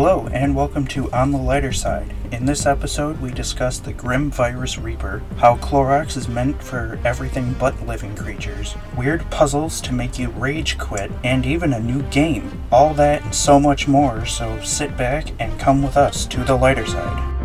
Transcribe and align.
Hello, 0.00 0.28
and 0.28 0.54
welcome 0.54 0.86
to 0.86 1.10
On 1.10 1.32
the 1.32 1.38
Lighter 1.38 1.72
Side. 1.72 2.14
In 2.30 2.46
this 2.46 2.66
episode, 2.66 3.20
we 3.20 3.32
discuss 3.32 3.80
the 3.80 3.92
Grim 3.92 4.30
Virus 4.30 4.78
Reaper, 4.78 5.24
how 5.38 5.56
Clorox 5.56 6.16
is 6.16 6.28
meant 6.28 6.62
for 6.62 7.00
everything 7.04 7.52
but 7.54 7.84
living 7.84 8.14
creatures, 8.14 8.76
weird 8.96 9.28
puzzles 9.32 9.80
to 9.80 9.92
make 9.92 10.16
you 10.16 10.28
rage 10.28 10.78
quit, 10.78 11.10
and 11.24 11.44
even 11.44 11.72
a 11.72 11.80
new 11.80 12.02
game. 12.10 12.62
All 12.70 12.94
that 12.94 13.24
and 13.24 13.34
so 13.34 13.58
much 13.58 13.88
more, 13.88 14.24
so 14.24 14.60
sit 14.60 14.96
back 14.96 15.32
and 15.40 15.58
come 15.58 15.82
with 15.82 15.96
us 15.96 16.26
to 16.26 16.44
the 16.44 16.54
lighter 16.54 16.86
side. 16.86 17.37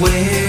Where 0.00 0.43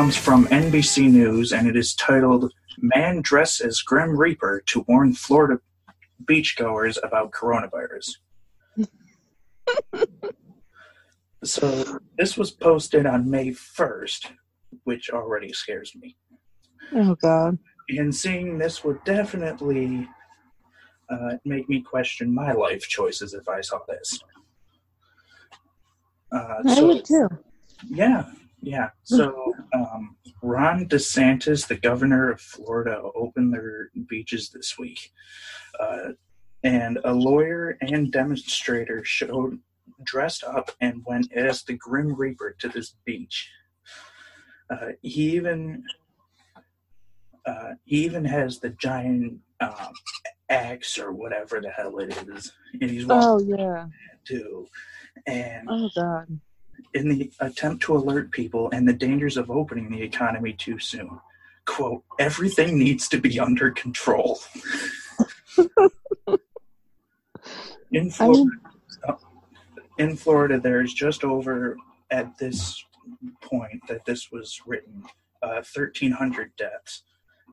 comes 0.00 0.16
from 0.16 0.46
NBC 0.46 1.12
News 1.12 1.52
and 1.52 1.68
it 1.68 1.76
is 1.76 1.94
titled 1.94 2.50
Man 2.78 3.20
Dressed 3.20 3.60
as 3.60 3.82
Grim 3.82 4.16
Reaper 4.16 4.62
to 4.68 4.82
Warn 4.88 5.12
Florida 5.12 5.60
Beachgoers 6.24 6.96
About 7.02 7.32
Coronavirus. 7.32 8.08
so 11.44 12.00
this 12.16 12.38
was 12.38 12.50
posted 12.50 13.04
on 13.04 13.30
May 13.30 13.48
1st, 13.48 14.30
which 14.84 15.10
already 15.10 15.52
scares 15.52 15.94
me. 15.94 16.16
Oh 16.94 17.14
God. 17.16 17.58
And 17.90 18.14
seeing 18.14 18.56
this 18.56 18.82
would 18.82 19.04
definitely 19.04 20.08
uh, 21.10 21.32
make 21.44 21.68
me 21.68 21.82
question 21.82 22.34
my 22.34 22.52
life 22.52 22.88
choices 22.88 23.34
if 23.34 23.46
I 23.50 23.60
saw 23.60 23.80
this. 23.86 24.18
Uh, 26.32 26.54
I 26.66 26.74
so, 26.74 26.86
would 26.86 27.04
too. 27.04 27.28
yeah, 27.86 28.24
yeah. 28.62 28.90
So, 29.04 29.54
um, 29.72 30.16
Ron 30.42 30.86
DeSantis, 30.86 31.66
the 31.66 31.76
governor 31.76 32.30
of 32.30 32.40
Florida, 32.40 33.02
opened 33.14 33.52
their 33.52 33.90
beaches 34.08 34.50
this 34.50 34.78
week. 34.78 35.12
Uh, 35.78 36.12
and 36.62 36.98
a 37.04 37.12
lawyer 37.12 37.78
and 37.80 38.12
demonstrator 38.12 39.02
showed 39.04 39.58
dressed 40.02 40.44
up 40.44 40.70
and 40.80 41.02
went 41.06 41.32
as 41.32 41.62
the 41.62 41.74
Grim 41.74 42.14
Reaper 42.14 42.56
to 42.58 42.68
this 42.68 42.96
beach. 43.04 43.50
Uh, 44.70 44.90
he 45.02 45.36
even 45.36 45.82
uh, 47.46 47.72
he 47.84 48.04
even 48.04 48.24
has 48.24 48.58
the 48.58 48.70
giant 48.70 49.40
um, 49.60 49.92
axe 50.48 50.98
or 50.98 51.12
whatever 51.12 51.60
the 51.60 51.70
hell 51.70 51.98
it 51.98 52.16
is, 52.28 52.52
and 52.80 52.90
he's 52.90 53.06
walking 53.06 53.54
Oh 53.56 53.58
yeah. 53.58 53.86
too. 54.24 54.66
And 55.26 55.68
Oh 55.68 55.88
God. 55.94 56.40
In 56.94 57.08
the 57.08 57.30
attempt 57.40 57.82
to 57.84 57.96
alert 57.96 58.30
people 58.30 58.70
and 58.72 58.88
the 58.88 58.92
dangers 58.92 59.36
of 59.36 59.50
opening 59.50 59.90
the 59.90 60.02
economy 60.02 60.52
too 60.52 60.78
soon. 60.78 61.20
Quote, 61.66 62.02
everything 62.18 62.78
needs 62.78 63.08
to 63.08 63.18
be 63.18 63.38
under 63.38 63.70
control. 63.70 64.40
in 67.92 68.06
I 68.06 68.10
Florida, 68.10 68.44
mean, 68.44 68.60
in 69.98 70.16
Florida, 70.16 70.58
there's 70.58 70.94
just 70.94 71.24
over 71.24 71.76
at 72.10 72.36
this 72.38 72.82
point 73.42 73.82
that 73.88 74.04
this 74.06 74.32
was 74.32 74.60
written, 74.66 75.04
uh, 75.42 75.62
1,300 75.62 76.52
deaths. 76.56 77.02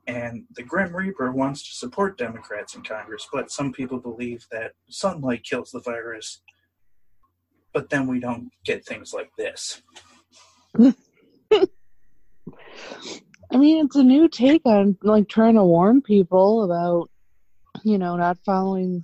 And 0.08 0.46
the 0.56 0.64
Grim 0.64 0.96
Reaper 0.96 1.34
wants 1.34 1.68
to 1.68 1.76
support 1.76 2.18
Democrats 2.18 2.76
in 2.76 2.84
Congress, 2.84 3.28
but 3.32 3.52
some 3.52 3.74
people 3.74 4.00
believe 4.00 4.48
that 4.52 4.72
sunlight 4.88 5.44
kills 5.44 5.72
the 5.72 5.82
virus. 5.82 6.42
But 7.78 7.92
then 7.92 8.08
we 8.08 8.20
don't 8.20 8.50
get 8.66 8.84
things 8.84 9.14
like 9.14 9.30
this. 9.38 9.84
I 10.80 10.88
mean, 13.54 13.86
it's 13.86 13.96
a 13.96 14.04
new 14.04 14.28
take 14.28 14.64
on 14.66 14.98
like 15.04 15.30
trying 15.30 15.54
to 15.54 15.64
warn 15.64 16.02
people 16.02 16.64
about, 16.64 17.12
you 17.84 18.00
know, 18.00 18.16
not 18.16 18.40
following 18.44 19.04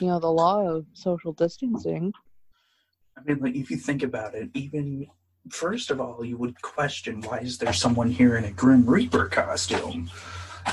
you 0.00 0.08
know, 0.08 0.20
the 0.20 0.30
law 0.30 0.60
of 0.60 0.84
social 0.92 1.32
distancing. 1.32 2.12
I 3.16 3.22
mean, 3.24 3.38
like 3.40 3.54
if 3.54 3.70
you 3.70 3.78
think 3.78 4.02
about 4.02 4.34
it, 4.34 4.50
even 4.52 5.06
first 5.48 5.90
of 5.90 5.98
all, 5.98 6.22
you 6.22 6.36
would 6.36 6.60
question 6.60 7.22
why 7.22 7.38
is 7.38 7.56
there 7.56 7.72
someone 7.72 8.10
here 8.10 8.36
in 8.36 8.44
a 8.44 8.50
Grim 8.50 8.84
Reaper 8.84 9.28
costume. 9.28 10.10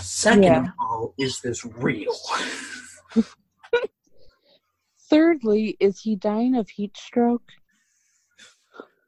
Second 0.02 0.44
Yeah. 0.44 0.64
of 0.64 0.70
all, 0.82 1.14
is 1.18 1.40
this 1.40 1.64
real? 1.64 2.14
Thirdly, 5.09 5.77
is 5.80 6.01
he 6.01 6.15
dying 6.15 6.56
of 6.56 6.69
heat 6.69 6.95
stroke? 6.98 7.51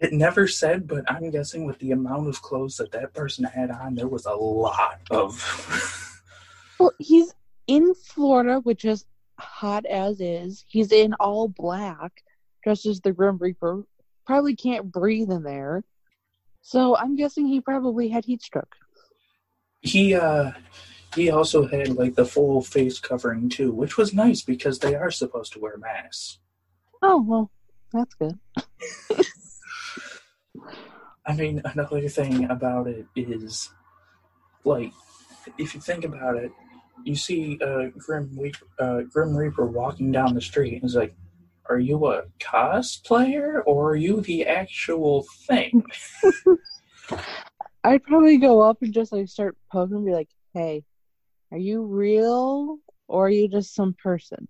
It 0.00 0.12
never 0.12 0.46
said, 0.46 0.86
but 0.86 1.10
I'm 1.10 1.28
guessing 1.30 1.66
with 1.66 1.80
the 1.80 1.90
amount 1.90 2.28
of 2.28 2.40
clothes 2.40 2.76
that 2.76 2.92
that 2.92 3.14
person 3.14 3.44
had 3.44 3.72
on, 3.72 3.96
there 3.96 4.06
was 4.06 4.26
a 4.26 4.32
lot 4.34 5.00
of. 5.10 6.04
Well, 6.78 6.92
he's 7.00 7.34
in 7.66 7.92
Florida, 7.94 8.60
which 8.60 8.84
is 8.84 9.04
hot 9.40 9.84
as 9.86 10.20
is. 10.20 10.64
He's 10.68 10.92
in 10.92 11.14
all 11.14 11.48
black, 11.48 12.22
dressed 12.62 12.86
as 12.86 13.00
the 13.00 13.12
Grim 13.12 13.36
Reaper. 13.38 13.82
Probably 14.24 14.54
can't 14.54 14.92
breathe 14.92 15.32
in 15.32 15.42
there. 15.42 15.82
So 16.62 16.96
I'm 16.96 17.16
guessing 17.16 17.48
he 17.48 17.60
probably 17.60 18.08
had 18.08 18.24
heat 18.24 18.42
stroke. 18.42 18.76
he 19.80 20.14
uh 20.14 20.52
he 21.14 21.30
also 21.30 21.66
had 21.66 21.96
like 21.96 22.14
the 22.14 22.24
full 22.24 22.62
face 22.62 22.98
covering 22.98 23.48
too, 23.48 23.72
which 23.72 23.96
was 23.96 24.12
nice 24.14 24.42
because 24.42 24.78
they 24.78 24.94
are 24.94 25.10
supposed 25.10 25.52
to 25.54 25.60
wear 25.60 25.76
masks. 25.76 26.38
Oh, 27.02 27.22
well, 27.22 27.50
that's 27.92 28.14
good. 28.14 28.38
I 31.26 31.34
mean, 31.34 31.60
another 31.64 32.08
thing 32.08 32.44
about 32.50 32.86
it 32.88 33.06
is, 33.14 33.70
like, 34.64 34.92
if 35.58 35.74
you 35.74 35.80
think 35.80 36.04
about 36.04 36.36
it, 36.36 36.50
you 37.04 37.14
see 37.14 37.58
uh, 37.62 37.88
Grim 37.96 38.30
Reaper, 38.36 38.66
uh, 38.78 39.00
Grim 39.02 39.36
Reaper 39.36 39.66
walking 39.66 40.10
down 40.10 40.34
the 40.34 40.40
street, 40.40 40.74
and 40.74 40.84
it's 40.84 40.94
like, 40.94 41.14
are 41.68 41.78
you 41.78 42.06
a 42.06 42.22
cosplayer 42.40 43.60
or 43.66 43.90
are 43.90 43.96
you 43.96 44.22
the 44.22 44.46
actual 44.46 45.26
thing? 45.46 45.84
I'd 47.84 48.02
probably 48.04 48.38
go 48.38 48.62
up 48.62 48.78
and 48.80 48.92
just 48.92 49.12
like 49.12 49.28
start 49.28 49.56
poking 49.70 49.96
and 49.96 50.06
be 50.06 50.12
like, 50.12 50.30
hey, 50.54 50.84
are 51.50 51.58
you 51.58 51.82
real 51.82 52.78
or 53.06 53.26
are 53.26 53.30
you 53.30 53.48
just 53.48 53.74
some 53.74 53.94
person? 54.02 54.48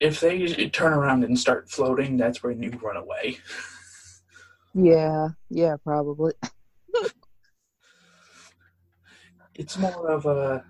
If 0.00 0.20
they 0.20 0.68
turn 0.70 0.92
around 0.92 1.22
and 1.24 1.38
start 1.38 1.70
floating, 1.70 2.16
that's 2.16 2.42
when 2.42 2.62
you 2.62 2.70
run 2.82 2.96
away. 2.96 3.38
Yeah, 4.74 5.28
yeah, 5.48 5.76
probably. 5.84 6.32
It's 9.54 9.76
more 9.76 10.10
of 10.10 10.24
a, 10.24 10.64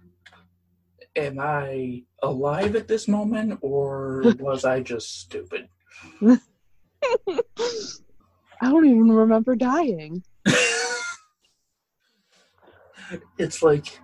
am 1.14 1.38
I 1.38 2.02
alive 2.20 2.74
at 2.74 2.88
this 2.88 3.06
moment 3.06 3.60
or 3.62 4.34
was 4.40 4.64
I 4.64 4.80
just 4.80 5.20
stupid? 5.20 5.68
I 6.20 6.38
don't 8.60 8.84
even 8.86 9.12
remember 9.12 9.54
dying. 9.54 10.24
It's 13.38 13.62
like 13.62 14.00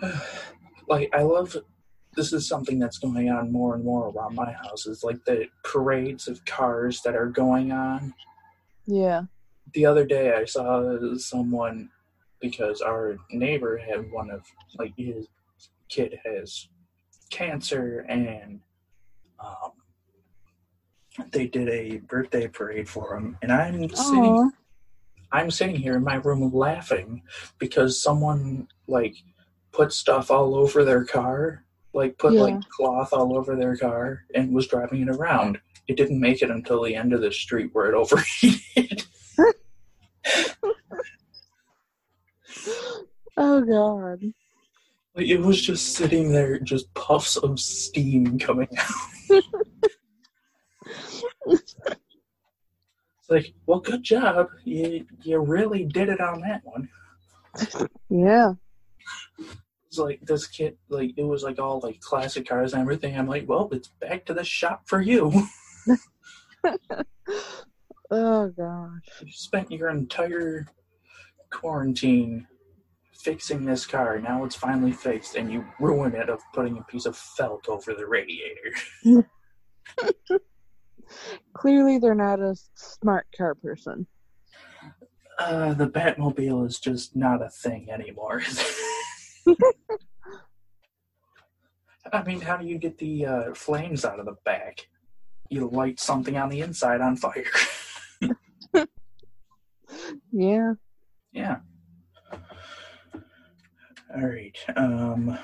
like 0.88 1.08
i 1.14 1.22
love 1.22 1.56
this 2.16 2.32
is 2.32 2.46
something 2.46 2.78
that's 2.78 2.98
going 2.98 3.28
on 3.28 3.50
more 3.50 3.74
and 3.74 3.84
more 3.84 4.08
around 4.10 4.34
my 4.34 4.52
house 4.52 4.86
is 4.86 5.02
like 5.02 5.24
the 5.24 5.46
parades 5.64 6.28
of 6.28 6.44
cars 6.44 7.00
that 7.02 7.16
are 7.16 7.26
going 7.26 7.72
on 7.72 8.14
Yeah. 8.86 9.22
the 9.72 9.86
other 9.86 10.04
day 10.04 10.34
i 10.34 10.44
saw 10.44 10.96
someone 11.16 11.90
because 12.40 12.80
our 12.80 13.16
neighbor 13.30 13.78
had 13.78 14.10
one 14.12 14.30
of 14.30 14.42
like 14.78 14.92
his 14.96 15.26
kid 15.88 16.18
has 16.24 16.68
cancer 17.30 18.04
and 18.08 18.60
um 19.40 19.72
they 21.30 21.46
did 21.46 21.68
a 21.68 21.98
birthday 21.98 22.46
parade 22.48 22.88
for 22.88 23.16
him 23.16 23.36
and 23.42 23.50
i'm 23.52 23.88
sitting 23.90 24.36
Oh, 24.36 24.52
I'm 25.34 25.50
sitting 25.50 25.74
here 25.74 25.96
in 25.96 26.04
my 26.04 26.14
room 26.14 26.48
laughing 26.54 27.22
because 27.58 28.00
someone 28.00 28.68
like 28.86 29.16
put 29.72 29.92
stuff 29.92 30.30
all 30.30 30.54
over 30.54 30.84
their 30.84 31.04
car, 31.04 31.64
like 31.92 32.16
put 32.18 32.34
Yeah. 32.34 32.42
like 32.42 32.68
cloth 32.68 33.12
all 33.12 33.36
over 33.36 33.56
their 33.56 33.76
car 33.76 34.26
and 34.32 34.54
was 34.54 34.68
driving 34.68 35.02
it 35.02 35.08
around. 35.08 35.58
It 35.88 35.96
didn't 35.96 36.20
make 36.20 36.40
it 36.40 36.52
until 36.52 36.84
the 36.84 36.94
end 36.94 37.12
of 37.12 37.20
the 37.20 37.32
street 37.32 37.70
where 37.72 37.86
it 37.86 37.94
overheated. 37.96 39.02
oh 43.36 43.60
God. 43.62 44.22
like, 45.16 45.26
it 45.26 45.40
was 45.40 45.60
just 45.60 45.94
sitting 45.96 46.30
there, 46.30 46.60
just 46.60 46.94
puffs 46.94 47.36
of 47.36 47.58
steam 47.58 48.38
coming 48.38 48.68
out. 48.78 49.42
it's 53.24 53.30
like, 53.30 53.54
well, 53.66 53.80
good 53.80 54.02
job. 54.02 54.48
You 54.64 55.06
you 55.22 55.38
really 55.38 55.84
did 55.84 56.10
it 56.10 56.20
on 56.20 56.40
that 56.42 56.60
one. 56.64 56.88
Yeah. 58.10 58.52
It's 59.86 59.96
like 59.96 60.20
this 60.22 60.46
kid, 60.46 60.76
like 60.90 61.12
it 61.16 61.22
was 61.22 61.42
like 61.42 61.58
all 61.58 61.80
like 61.80 62.00
classic 62.00 62.46
cars 62.46 62.74
and 62.74 62.82
everything. 62.82 63.16
I'm 63.16 63.26
like, 63.26 63.48
well, 63.48 63.70
it's 63.72 63.88
back 64.00 64.26
to 64.26 64.34
the 64.34 64.44
shop 64.44 64.82
for 64.86 65.00
you. 65.00 65.32
Oh 68.10 68.48
gosh. 68.50 69.22
you 69.22 69.32
spent 69.32 69.72
your 69.72 69.88
entire 69.88 70.68
quarantine 71.50 72.46
fixing 73.12 73.64
this 73.64 73.86
car. 73.86 74.20
Now 74.20 74.44
it's 74.44 74.54
finally 74.54 74.92
fixed, 74.92 75.34
and 75.34 75.50
you 75.50 75.64
ruin 75.80 76.14
it 76.14 76.28
of 76.28 76.40
putting 76.52 76.76
a 76.78 76.82
piece 76.82 77.06
of 77.06 77.16
felt 77.16 77.68
over 77.68 77.94
the 77.94 78.06
radiator. 78.06 78.74
Clearly, 81.54 81.98
they're 81.98 82.14
not 82.14 82.40
a 82.40 82.56
smart 82.74 83.26
car 83.36 83.54
person. 83.54 84.06
Uh, 85.38 85.74
the 85.74 85.88
Batmobile 85.88 86.66
is 86.66 86.78
just 86.78 87.16
not 87.16 87.42
a 87.42 87.48
thing 87.48 87.90
anymore. 87.90 88.42
I 92.12 92.22
mean, 92.22 92.40
how 92.40 92.56
do 92.56 92.66
you 92.66 92.78
get 92.78 92.98
the 92.98 93.26
uh, 93.26 93.54
flames 93.54 94.04
out 94.04 94.20
of 94.20 94.26
the 94.26 94.36
back? 94.44 94.88
You 95.48 95.68
light 95.68 95.98
something 95.98 96.36
on 96.36 96.48
the 96.50 96.60
inside 96.60 97.00
on 97.00 97.16
fire. 97.16 97.46
Yeah. 100.32 100.72
Yeah. 101.32 101.58
All 104.14 104.26
right. 104.26 104.56
Um. 104.76 105.38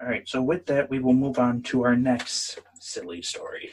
All 0.00 0.08
right. 0.08 0.28
So 0.28 0.42
with 0.42 0.66
that, 0.66 0.90
we 0.90 0.98
will 0.98 1.14
move 1.14 1.38
on 1.38 1.62
to 1.62 1.84
our 1.84 1.96
next 1.96 2.58
silly 2.86 3.20
story. 3.20 3.70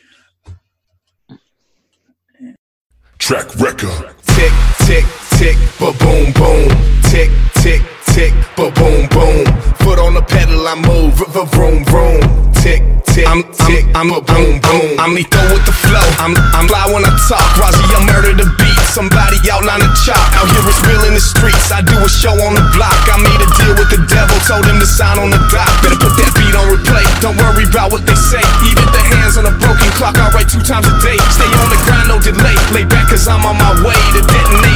Track 3.20 3.56
record. 3.60 4.16
Tick, 4.26 4.52
tick, 4.86 5.06
tick, 5.38 5.58
ba 5.80 5.94
boom, 6.00 6.34
boom. 6.34 7.03
Tick, 7.14 7.30
tick, 7.62 7.86
tick, 8.10 8.34
ba 8.58 8.74
boom, 8.74 9.06
boom. 9.14 9.46
Foot 9.86 10.02
on 10.02 10.18
the 10.18 10.26
pedal, 10.26 10.66
I 10.66 10.74
move, 10.74 11.14
v- 11.14 11.46
vroom, 11.54 11.86
vroom. 11.86 12.26
Tick, 12.58 12.82
tick, 13.06 13.30
I'm, 13.30 13.46
tick, 13.70 13.86
I'm, 13.94 14.10
a 14.10 14.18
boom, 14.18 14.58
boom. 14.58 14.98
I'm 14.98 15.14
lethal 15.14 15.46
with 15.54 15.62
the 15.62 15.78
flow. 15.78 16.02
I'm, 16.18 16.34
I'm 16.58 16.66
fly 16.66 16.90
when 16.90 17.06
I 17.06 17.14
talk. 17.30 17.46
Razi, 17.62 17.86
I 17.94 18.02
murder 18.10 18.34
the 18.34 18.50
beat. 18.58 18.82
Somebody 18.90 19.38
outline 19.46 19.86
the 19.86 19.94
chop. 20.02 20.18
Out 20.42 20.50
here 20.50 20.66
it's 20.66 20.82
real 20.90 21.06
in 21.06 21.14
the 21.14 21.22
streets. 21.22 21.70
I 21.70 21.86
do 21.86 21.94
a 22.02 22.10
show 22.10 22.34
on 22.34 22.58
the 22.58 22.66
block. 22.74 22.98
I 23.06 23.22
made 23.22 23.42
a 23.46 23.50
deal 23.62 23.78
with 23.78 23.94
the 23.94 24.02
devil. 24.10 24.34
Told 24.50 24.66
him 24.66 24.82
to 24.82 24.90
sign 24.90 25.22
on 25.22 25.30
the 25.30 25.38
dock. 25.54 25.70
Better 25.86 26.02
put 26.02 26.18
that 26.18 26.34
beat 26.34 26.58
on 26.58 26.66
replay. 26.66 27.06
Don't 27.22 27.38
worry 27.38 27.70
about 27.70 27.94
what 27.94 28.10
they 28.10 28.18
say. 28.18 28.42
Even 28.66 28.90
the 28.90 29.02
hands 29.14 29.38
on 29.38 29.46
a 29.46 29.54
broken 29.62 29.86
clock. 30.02 30.18
I 30.18 30.34
write 30.34 30.50
two 30.50 30.66
times 30.66 30.90
a 30.90 30.98
day. 30.98 31.22
Stay 31.30 31.46
on 31.62 31.70
the 31.70 31.78
grind, 31.86 32.10
no 32.10 32.18
delay. 32.18 32.58
Lay 32.74 32.90
back 32.90 33.14
cause 33.14 33.30
I'm 33.30 33.46
on 33.46 33.54
my 33.62 33.86
way 33.86 34.02
to 34.18 34.22
detonating. 34.26 34.73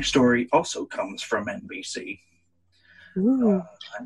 Next 0.00 0.08
story 0.08 0.48
also 0.50 0.86
comes 0.86 1.20
from 1.20 1.44
NBC, 1.44 2.20
Ooh. 3.18 3.58
Uh, 3.58 4.04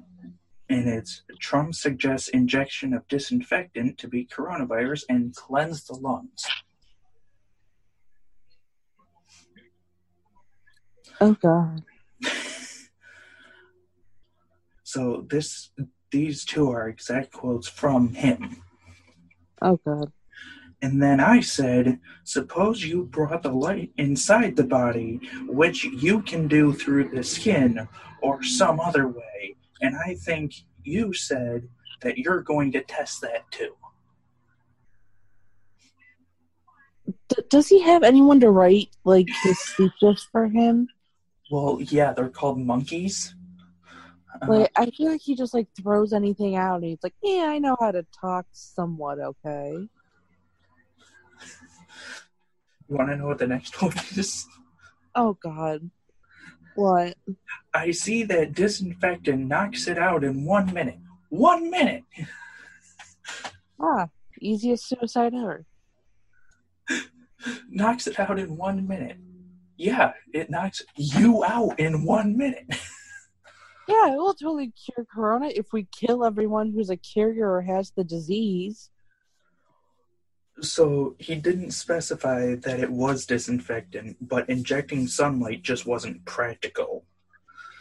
and 0.69 0.89
it's 0.89 1.23
Trump 1.39 1.73
suggests 1.73 2.31
injection 2.31 2.93
of 2.93 3.07
disinfectant 3.07 3.97
to 3.99 4.09
beat 4.09 4.29
coronavirus 4.29 5.05
and 5.09 5.33
cleanse 5.37 5.85
the 5.85 5.95
lungs. 5.95 6.47
Oh 11.21 11.35
God. 11.35 11.85
So 14.87 15.27
this 15.29 15.71
these 16.13 16.45
two 16.45 16.71
are 16.71 16.89
exact 16.89 17.33
quotes 17.33 17.67
from 17.67 18.15
him. 18.15 18.63
Oh 19.61 19.81
god. 19.85 20.13
And 20.85 21.03
then 21.03 21.19
I 21.19 21.41
said, 21.41 21.99
Suppose 22.25 22.85
you 22.85 23.05
brought 23.05 23.43
the 23.43 23.51
light 23.51 23.91
inside 23.97 24.55
the 24.55 24.65
body, 24.65 25.19
which 25.47 25.85
you 25.85 26.21
can 26.21 26.47
do 26.47 26.75
through 26.75 27.09
the 27.09 27.25
skin 27.25 27.89
or 28.21 28.43
some 28.43 28.79
other 28.79 29.09
way. 29.09 29.57
And 29.81 29.97
I 29.97 30.15
think 30.15 30.53
you 30.83 31.15
said 31.15 31.71
that 32.03 32.19
you're 32.19 32.43
going 32.43 32.71
to 32.73 32.83
test 32.83 33.23
that 33.23 33.51
too. 33.51 33.75
D- 37.31 37.43
does 37.49 37.67
he 37.69 37.81
have 37.81 38.03
anyone 38.03 38.41
to 38.41 38.51
write 38.51 38.91
like 39.05 39.29
his 39.43 39.59
speeches 39.59 40.29
for 40.31 40.49
him? 40.49 40.89
Well, 41.51 41.79
yeah, 41.81 42.13
they're 42.13 42.29
called 42.29 42.59
monkeys. 42.59 43.35
Uh, 44.43 44.47
Like 44.49 44.71
I 44.77 44.91
feel 44.91 45.13
like 45.13 45.23
he 45.23 45.35
just 45.35 45.55
like 45.55 45.69
throws 45.83 46.13
anything 46.13 46.57
out 46.57 46.77
and 46.83 46.85
he's 46.85 47.03
like, 47.03 47.15
Yeah, 47.23 47.47
I 47.49 47.59
know 47.59 47.75
how 47.81 47.91
to 47.91 48.05
talk 48.21 48.45
somewhat 48.53 49.19
okay. 49.19 49.89
you 52.89 52.97
want 52.97 53.11
to 53.11 53.17
know 53.17 53.27
what 53.27 53.39
the 53.39 53.47
next 53.47 53.81
one 53.83 53.93
is? 54.17 54.47
Oh 55.15 55.35
god. 55.43 55.91
What? 56.75 57.17
I 57.73 57.93
see 57.93 58.25
that 58.25 58.55
disinfectant 58.55 59.47
knocks 59.47 59.87
it 59.87 59.99
out 59.99 60.25
in 60.25 60.45
one 60.45 60.73
minute. 60.73 60.99
One 61.29 61.71
minute! 61.71 62.05
Ah, 63.81 64.09
easiest 64.41 64.89
suicide 64.89 65.35
ever. 65.35 65.67
Knocks 67.69 68.07
it 68.07 68.19
out 68.21 68.39
in 68.39 68.57
one 68.57 68.87
minute. 68.87 69.17
Yeah, 69.77 70.13
it 70.33 70.49
knocks 70.49 70.81
you 70.97 71.45
out 71.45 71.79
in 71.79 72.05
one 72.05 72.37
minute. 72.37 72.67
Yeah, 73.89 74.13
it 74.13 74.17
will 74.17 74.33
totally 74.33 74.73
cure 74.73 75.05
corona 75.13 75.49
if 75.49 75.73
we 75.73 75.87
kill 75.93 76.25
everyone 76.25 76.73
who's 76.73 76.89
a 76.89 76.97
carrier 76.97 77.53
or 77.53 77.63
has 77.63 77.91
the 77.91 78.05
disease. 78.05 78.91
So 80.61 81.17
he 81.19 81.35
didn't 81.35 81.73
specify 81.73 82.55
that 82.55 82.81
it 82.81 82.91
was 82.91 83.27
disinfectant, 83.27 84.17
but 84.21 84.49
injecting 84.49 85.07
sunlight 85.07 85.63
just 85.63 85.85
wasn't 85.85 86.25
practical. 86.25 87.05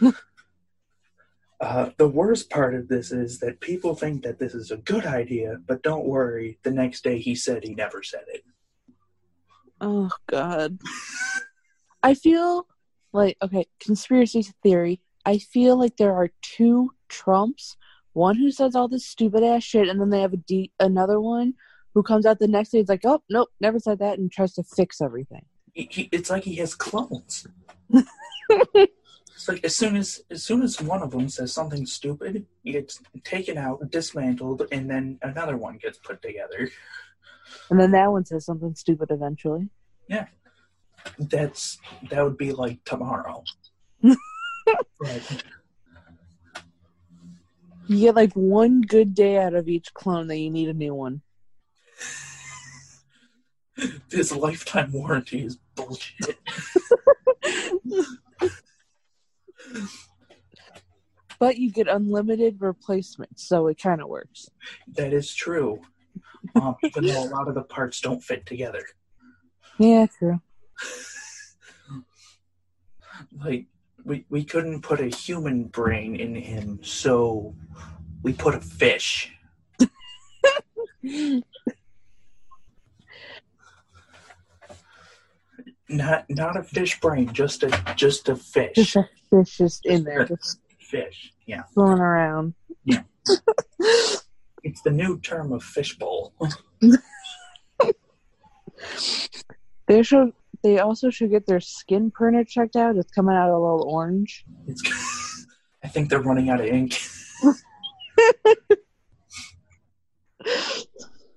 uh, 1.61 1.89
the 1.97 2.07
worst 2.07 2.49
part 2.49 2.73
of 2.73 2.87
this 2.87 3.11
is 3.11 3.39
that 3.39 3.59
people 3.59 3.95
think 3.95 4.23
that 4.23 4.39
this 4.39 4.55
is 4.55 4.71
a 4.71 4.77
good 4.77 5.05
idea, 5.05 5.57
but 5.67 5.83
don't 5.83 6.05
worry, 6.05 6.57
the 6.63 6.71
next 6.71 7.03
day 7.03 7.19
he 7.19 7.35
said 7.35 7.63
he 7.63 7.75
never 7.75 8.01
said 8.01 8.25
it. 8.27 8.43
Oh 9.79 10.09
god. 10.27 10.79
I 12.01 12.15
feel 12.15 12.67
like 13.11 13.37
okay, 13.41 13.67
conspiracy 13.79 14.45
theory. 14.63 15.01
I 15.25 15.37
feel 15.37 15.77
like 15.77 15.97
there 15.97 16.15
are 16.15 16.31
two 16.41 16.91
Trumps. 17.07 17.77
One 18.13 18.35
who 18.35 18.51
says 18.51 18.75
all 18.75 18.87
this 18.87 19.05
stupid 19.05 19.43
ass 19.43 19.63
shit, 19.63 19.87
and 19.87 19.99
then 19.99 20.09
they 20.09 20.21
have 20.21 20.33
a 20.33 20.37
de- 20.37 20.71
another 20.79 21.19
one 21.19 21.53
who 21.93 22.03
comes 22.03 22.25
out 22.25 22.39
the 22.39 22.47
next 22.47 22.69
day. 22.69 22.79
It's 22.79 22.89
like, 22.89 23.05
oh 23.05 23.21
nope, 23.29 23.49
never 23.59 23.79
said 23.79 23.99
that, 23.99 24.17
and 24.17 24.31
tries 24.31 24.53
to 24.53 24.63
fix 24.63 25.01
everything. 25.01 25.45
He, 25.73 25.87
he, 25.91 26.09
it's 26.11 26.29
like 26.29 26.43
he 26.43 26.55
has 26.55 26.75
clones. 26.75 27.47
it's 27.91 29.47
like 29.47 29.63
as 29.63 29.75
soon 29.75 29.95
as 29.95 30.21
as 30.29 30.43
soon 30.43 30.61
as 30.61 30.81
one 30.81 31.01
of 31.01 31.11
them 31.11 31.29
says 31.29 31.53
something 31.53 31.85
stupid, 31.85 32.45
he 32.63 32.71
gets 32.71 33.01
taken 33.23 33.57
out, 33.57 33.89
dismantled, 33.91 34.67
and 34.71 34.89
then 34.89 35.19
another 35.21 35.57
one 35.57 35.77
gets 35.77 35.97
put 35.99 36.21
together. 36.21 36.69
And 37.69 37.79
then 37.79 37.91
that 37.91 38.11
one 38.11 38.25
says 38.25 38.45
something 38.45 38.75
stupid 38.75 39.09
eventually. 39.11 39.69
Yeah, 40.07 40.27
that's 41.17 41.77
that 42.09 42.23
would 42.23 42.37
be 42.37 42.51
like 42.51 42.83
tomorrow. 42.83 43.43
But 44.99 45.43
You 47.87 47.99
get 47.99 48.15
like 48.15 48.33
one 48.33 48.81
good 48.81 49.13
day 49.13 49.37
out 49.37 49.55
of 49.55 49.67
each 49.67 49.93
clone, 49.93 50.27
that 50.27 50.37
you 50.37 50.49
need 50.49 50.69
a 50.69 50.73
new 50.73 50.93
one. 50.93 51.21
This 54.09 54.31
lifetime 54.31 54.91
warranty 54.91 55.43
is 55.43 55.57
bullshit. 55.75 56.37
But 61.39 61.57
you 61.57 61.71
get 61.71 61.87
unlimited 61.87 62.61
replacements, 62.61 63.47
so 63.47 63.67
it 63.67 63.77
kind 63.77 64.01
of 64.01 64.07
works. 64.07 64.49
That 64.95 65.11
is 65.11 65.33
true. 65.33 65.81
Um, 66.55 66.75
even 66.83 67.05
though 67.07 67.23
a 67.23 67.27
lot 67.27 67.47
of 67.47 67.55
the 67.55 67.63
parts 67.63 67.99
don't 67.99 68.23
fit 68.23 68.45
together. 68.45 68.85
Yeah, 69.77 70.07
true. 70.19 70.39
Like 73.43 73.65
we 74.05 74.25
we 74.29 74.43
couldn't 74.43 74.81
put 74.81 74.99
a 74.99 75.07
human 75.07 75.65
brain 75.65 76.15
in 76.15 76.35
him, 76.35 76.79
so 76.83 77.55
we 78.21 78.33
put 78.33 78.55
a 78.55 78.61
fish. 78.61 79.33
Not 85.89 86.25
not 86.29 86.57
a 86.57 86.63
fish 86.63 86.99
brain, 87.01 87.31
just 87.33 87.63
a 87.63 87.69
just 87.95 88.29
a 88.29 88.33
Just 88.35 88.53
fish. 88.53 88.95
a 88.95 89.07
fish 89.29 89.57
just 89.57 89.85
in 89.85 90.03
there, 90.03 90.25
just 90.25 90.59
Fish. 90.79 91.33
Yeah. 91.45 91.63
floating 91.73 91.99
around. 92.01 92.53
Yeah. 92.85 93.03
it's 94.63 94.81
the 94.83 94.91
new 94.91 95.19
term 95.19 95.51
of 95.51 95.63
fishbowl. 95.63 96.33
They 99.87 100.01
should. 100.03 100.31
They 100.63 100.79
also 100.79 101.09
should 101.09 101.29
get 101.29 101.45
their 101.45 101.59
skin 101.59 102.09
printer 102.09 102.43
checked 102.45 102.75
out. 102.77 102.95
It's 102.95 103.11
coming 103.11 103.35
out 103.35 103.49
a 103.49 103.57
little 103.59 103.83
orange. 103.89 104.45
It's 104.65 104.81
I 105.83 105.89
think 105.89 106.09
they're 106.09 106.21
running 106.21 106.49
out 106.49 106.61
of 106.61 106.65
ink. 106.67 106.97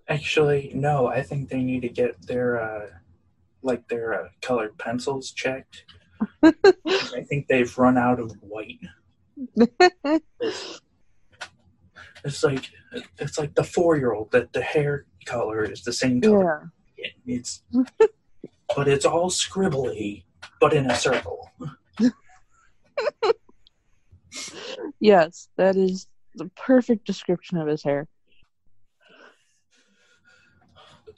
Actually, 0.08 0.70
no. 0.74 1.06
I 1.08 1.22
think 1.22 1.48
they 1.48 1.60
need 1.62 1.80
to 1.82 1.88
get 1.88 2.24
their 2.26 2.60
uh, 2.60 2.86
like 3.66 3.88
their 3.88 4.14
uh, 4.14 4.28
colored 4.40 4.78
pencils 4.78 5.30
checked. 5.32 5.84
I 6.42 7.24
think 7.28 7.48
they've 7.48 7.76
run 7.76 7.98
out 7.98 8.20
of 8.20 8.32
white. 8.40 8.80
It's 12.24 12.42
like 12.42 12.70
it's 13.18 13.38
like 13.38 13.54
the 13.54 13.64
four 13.64 13.96
year 13.96 14.12
old 14.12 14.32
that 14.32 14.52
the 14.52 14.62
hair 14.62 15.06
color 15.26 15.62
is 15.62 15.82
the 15.84 15.92
same 15.92 16.20
color. 16.20 16.72
yeah. 16.96 17.10
It's 17.26 17.62
but 18.74 18.88
it's 18.88 19.04
all 19.04 19.30
scribbly, 19.30 20.24
but 20.60 20.72
in 20.72 20.90
a 20.90 20.96
circle. 20.96 21.50
Yes, 25.00 25.48
that 25.56 25.76
is 25.76 26.06
the 26.34 26.50
perfect 26.56 27.06
description 27.06 27.58
of 27.58 27.68
his 27.68 27.82
hair. 27.82 28.08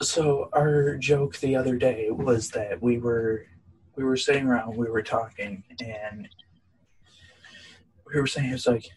So 0.01 0.49
our 0.53 0.95
joke 0.95 1.37
the 1.37 1.55
other 1.55 1.75
day 1.75 2.09
was 2.09 2.49
that 2.51 2.81
we 2.81 2.97
were 2.99 3.45
we 3.95 4.05
were 4.05 4.17
sitting 4.17 4.47
around, 4.47 4.77
we 4.77 4.89
were 4.89 5.03
talking, 5.03 5.63
and 5.81 6.29
we 8.07 8.19
were 8.19 8.27
saying 8.27 8.53
it's 8.53 8.65
like, 8.65 8.87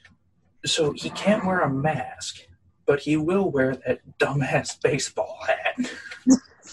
so 0.65 0.93
he 0.93 1.11
can't 1.11 1.45
wear 1.45 1.61
a 1.61 1.69
mask, 1.69 2.47
but 2.87 3.01
he 3.01 3.17
will 3.17 3.51
wear 3.51 3.75
that 3.85 4.01
dumbass 4.19 4.81
baseball 4.81 5.41
hat. 5.45 5.91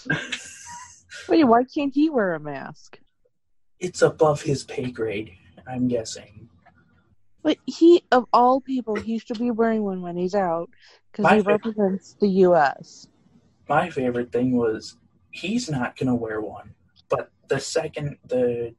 Wait, 1.27 1.43
why 1.43 1.63
can't 1.63 1.93
he 1.93 2.09
wear 2.09 2.36
a 2.36 2.39
mask? 2.39 3.00
It's 3.79 4.03
above 4.03 4.43
his 4.43 4.63
pay 4.63 4.91
grade, 4.91 5.31
I'm 5.67 5.88
guessing. 5.88 6.50
But 7.41 7.57
he, 7.65 8.03
of 8.12 8.25
all 8.33 8.62
people, 8.62 8.95
he 8.95 9.17
should 9.17 9.39
be 9.39 9.50
wearing 9.50 9.83
one 9.83 10.01
when 10.01 10.17
he's 10.17 10.36
out 10.36 10.69
because 11.12 11.31
he 11.31 11.39
represents 11.39 12.15
the 12.19 12.27
U.S. 12.27 13.07
My 13.69 13.89
favorite 13.91 14.31
thing 14.31 14.57
was 14.57 14.97
he's 15.31 15.69
not 15.69 15.95
gonna 15.95 16.15
wear 16.15 16.41
one, 16.41 16.73
but 17.07 17.31
the 17.47 17.59
second 17.59 18.17
the 18.25 18.73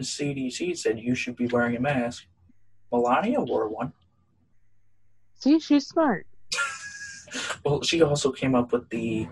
CDC 0.00 0.76
said 0.76 0.98
you 1.00 1.14
should 1.14 1.36
be 1.36 1.46
wearing 1.46 1.74
a 1.74 1.80
mask, 1.80 2.26
Melania 2.92 3.40
wore 3.40 3.68
one. 3.68 3.94
See, 5.34 5.58
she's 5.58 5.88
smart. 5.88 6.26
Well, 7.64 7.82
she 7.82 8.00
also 8.00 8.30
came 8.30 8.54
up 8.54 8.72
with 8.72 8.88
the 8.88 9.28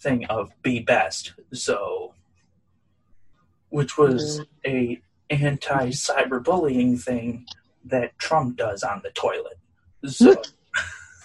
thing 0.00 0.26
of 0.26 0.50
be 0.62 0.80
best, 0.80 1.34
so 1.52 2.14
which 3.68 3.96
was 3.96 4.42
a 4.66 5.00
anti 5.30 5.90
cyberbullying 5.90 7.00
thing 7.00 7.46
that 7.84 8.18
Trump 8.18 8.56
does 8.56 8.82
on 8.82 9.00
the 9.02 9.10
toilet. 9.10 9.58
So 10.06 10.42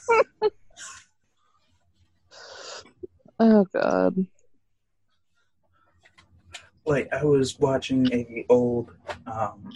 Oh 3.40 3.66
God. 3.74 4.26
like 6.86 7.12
I 7.14 7.24
was 7.24 7.58
watching 7.60 8.12
a 8.14 8.46
old 8.50 8.92
um 9.28 9.72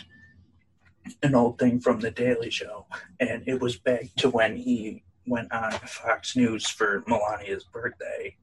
an 1.24 1.34
old 1.34 1.58
thing 1.58 1.80
from 1.80 2.00
the 2.00 2.12
Daily 2.12 2.50
Show 2.52 2.86
and 3.20 3.44
it 3.48 3.60
was 3.60 3.78
back 3.78 4.06
to 4.18 4.30
when 4.30 4.56
he 4.56 5.04
went 5.26 5.52
on 5.52 5.72
Fox 5.72 6.36
News 6.36 6.68
for 6.70 7.04
Melania's 7.08 7.64
birthday 7.64 8.36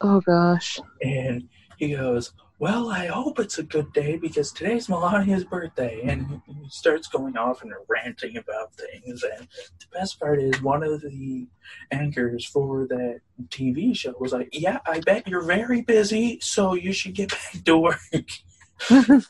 Oh 0.00 0.20
gosh. 0.20 0.78
and 1.02 1.48
he 1.76 1.94
goes, 1.96 2.32
well, 2.58 2.88
I 2.88 3.06
hope 3.06 3.40
it's 3.40 3.58
a 3.58 3.64
good 3.64 3.92
day 3.92 4.16
because 4.16 4.52
today's 4.52 4.86
Melania's 4.86 5.44
birthday. 5.44 6.02
And 6.04 6.40
he 6.46 6.68
starts 6.68 7.08
going 7.08 7.36
off 7.36 7.62
and 7.62 7.72
ranting 7.88 8.36
about 8.36 8.74
things. 8.74 9.24
And 9.24 9.48
the 9.80 9.86
best 9.92 10.20
part 10.20 10.40
is 10.40 10.62
one 10.62 10.84
of 10.84 11.00
the 11.00 11.48
anchors 11.90 12.44
for 12.44 12.86
that 12.86 13.20
TV 13.48 13.96
show 13.96 14.14
was 14.20 14.32
like, 14.32 14.50
yeah, 14.52 14.78
I 14.86 15.00
bet 15.00 15.26
you're 15.26 15.42
very 15.42 15.82
busy, 15.82 16.38
so 16.40 16.74
you 16.74 16.92
should 16.92 17.14
get 17.14 17.30
back 17.30 17.64
to 17.64 17.76
work. 17.76 17.98
he 18.88 19.20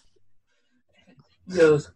goes, 1.57 1.91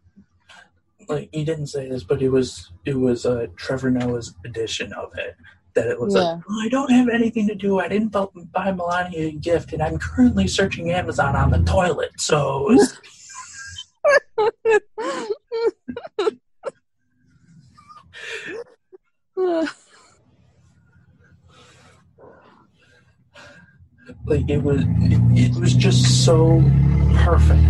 like 1.08 1.28
he 1.32 1.44
didn't 1.44 1.68
say 1.68 1.88
this, 1.88 2.04
but 2.04 2.22
it 2.22 2.30
was 2.30 2.72
it 2.84 2.98
was 2.98 3.26
uh, 3.26 3.46
Trevor 3.56 3.90
Noah's 3.90 4.34
edition 4.44 4.92
of 4.92 5.16
it. 5.16 5.36
That 5.78 5.86
it 5.86 6.00
was 6.00 6.12
Yeah. 6.12 6.20
like, 6.22 6.48
well, 6.48 6.58
I 6.60 6.68
don't 6.68 6.90
have 6.90 7.08
anything 7.08 7.46
to 7.46 7.54
do. 7.54 7.78
I 7.78 7.86
didn't 7.86 8.08
bu- 8.08 8.32
buy 8.52 8.72
Melania 8.72 9.28
a 9.28 9.30
gift, 9.32 9.72
and 9.72 9.80
I'm 9.80 9.96
currently 9.96 10.48
searching 10.48 10.90
Amazon 10.90 11.36
on 11.36 11.50
the 11.52 11.60
toilet. 11.62 12.10
So 12.18 12.72
it's- 12.72 12.98
like 24.26 24.48
it 24.48 24.62
was 24.62 24.82
it, 24.82 25.20
it 25.52 25.56
was 25.60 25.74
just 25.74 26.24
so 26.24 26.62
perfect. 27.14 27.62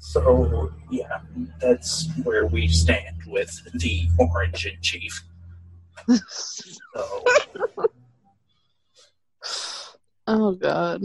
So 0.00 0.72
yeah, 0.90 1.20
that's 1.60 2.08
where 2.22 2.46
we 2.46 2.68
stand 2.68 3.16
with 3.26 3.50
the 3.74 4.08
Orange 4.18 4.66
and 4.66 4.80
Chief. 4.82 5.22
Oh 10.26 10.52
god. 10.52 11.02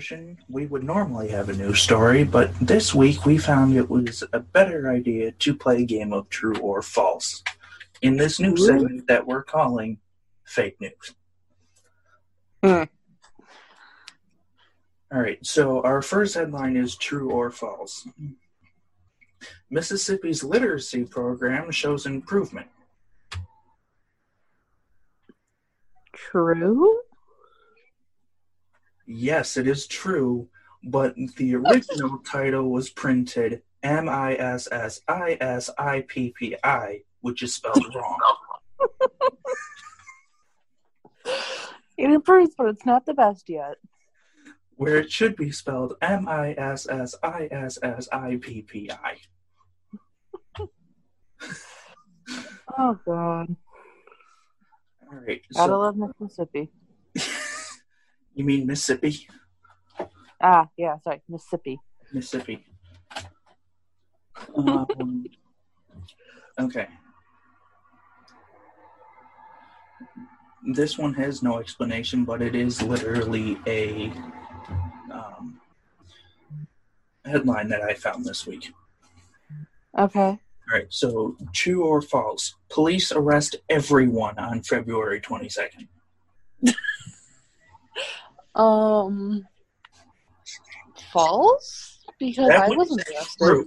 Portion, 0.00 0.38
we 0.48 0.64
would 0.64 0.82
normally 0.82 1.28
have 1.28 1.50
a 1.50 1.52
news 1.52 1.82
story, 1.82 2.24
but 2.24 2.58
this 2.58 2.94
week 2.94 3.26
we 3.26 3.36
found 3.36 3.76
it 3.76 3.90
was 3.90 4.24
a 4.32 4.40
better 4.40 4.90
idea 4.90 5.30
to 5.32 5.54
play 5.54 5.82
a 5.82 5.84
game 5.84 6.14
of 6.14 6.26
true 6.30 6.56
or 6.56 6.80
false 6.80 7.44
in 8.00 8.16
this 8.16 8.40
new 8.40 8.56
segment 8.56 9.06
that 9.08 9.26
we're 9.26 9.42
calling 9.42 9.98
Fake 10.46 10.80
News. 10.80 11.14
Hmm. 12.64 12.84
All 15.12 15.20
right, 15.20 15.44
so 15.44 15.82
our 15.82 16.00
first 16.00 16.34
headline 16.34 16.78
is 16.78 16.96
True 16.96 17.30
or 17.30 17.50
False. 17.50 18.08
Mississippi's 19.68 20.42
literacy 20.42 21.04
program 21.04 21.70
shows 21.70 22.06
improvement. 22.06 22.68
True? 26.14 27.02
Yes, 29.12 29.56
it 29.56 29.66
is 29.66 29.88
true, 29.88 30.48
but 30.84 31.16
the 31.36 31.56
original 31.56 32.18
title 32.18 32.70
was 32.70 32.90
printed 32.90 33.62
M 33.82 34.08
I 34.08 34.36
S 34.36 34.68
S 34.70 35.00
I 35.08 35.36
S 35.40 35.68
I 35.76 36.04
P 36.06 36.32
P 36.38 36.56
I, 36.62 37.00
which 37.20 37.42
is 37.42 37.54
spelled 37.54 37.92
wrong. 37.94 38.18
It 41.98 42.10
improves, 42.10 42.54
but 42.56 42.68
it's 42.68 42.86
not 42.86 43.04
the 43.04 43.12
best 43.12 43.50
yet. 43.50 43.74
Where 44.76 44.96
it 44.96 45.12
should 45.12 45.36
be 45.36 45.50
spelled 45.50 45.96
M 46.00 46.26
I 46.26 46.54
S 46.54 46.88
S 46.88 47.14
I 47.22 47.46
S 47.50 47.78
S 47.82 48.08
I 48.10 48.38
P 48.40 48.62
P 48.62 48.90
I. 48.90 49.16
Oh 52.78 52.98
god. 53.04 53.56
All 55.02 55.18
right. 55.26 55.42
Gotta 55.52 55.72
So, 55.72 55.78
love 55.80 55.96
Mississippi. 55.96 56.70
You 58.34 58.44
mean 58.44 58.66
Mississippi? 58.66 59.28
Ah, 60.40 60.68
yeah, 60.76 60.98
sorry, 60.98 61.22
Mississippi. 61.28 61.78
Mississippi. 62.12 62.64
Um, 64.56 65.26
okay. 66.58 66.88
This 70.72 70.98
one 70.98 71.14
has 71.14 71.42
no 71.42 71.58
explanation, 71.58 72.24
but 72.24 72.42
it 72.42 72.54
is 72.54 72.82
literally 72.82 73.58
a 73.66 74.12
um, 75.10 75.60
headline 77.24 77.68
that 77.68 77.82
I 77.82 77.94
found 77.94 78.24
this 78.24 78.46
week. 78.46 78.72
Okay. 79.98 80.20
All 80.20 80.38
right, 80.72 80.86
so 80.88 81.36
true 81.52 81.84
or 81.84 82.00
false? 82.00 82.54
Police 82.68 83.10
arrest 83.10 83.56
everyone 83.68 84.38
on 84.38 84.62
February 84.62 85.20
22nd. 85.20 85.88
Um 88.54 89.46
false? 91.12 91.98
Because 92.18 92.48
That 92.48 92.70
I 92.70 92.76
wasn't 92.76 93.02
arrested. 93.08 93.38
True. 93.38 93.66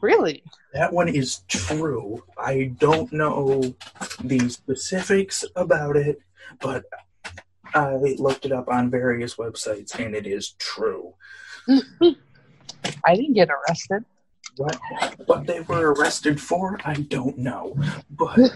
Really? 0.00 0.42
That 0.72 0.92
one 0.92 1.08
is 1.08 1.40
true. 1.48 2.22
I 2.38 2.72
don't 2.78 3.12
know 3.12 3.74
the 4.22 4.48
specifics 4.48 5.44
about 5.56 5.96
it, 5.96 6.20
but 6.60 6.84
I 7.74 7.96
looked 8.18 8.46
it 8.46 8.52
up 8.52 8.68
on 8.68 8.90
various 8.90 9.36
websites 9.36 9.98
and 9.98 10.14
it 10.14 10.26
is 10.26 10.54
true. 10.58 11.14
I 11.68 13.14
didn't 13.14 13.34
get 13.34 13.48
arrested. 13.50 14.04
What 14.56 14.78
what 15.26 15.46
they 15.46 15.60
were 15.60 15.92
arrested 15.92 16.40
for, 16.40 16.78
I 16.84 16.94
don't 16.94 17.38
know. 17.38 17.76
But 18.10 18.38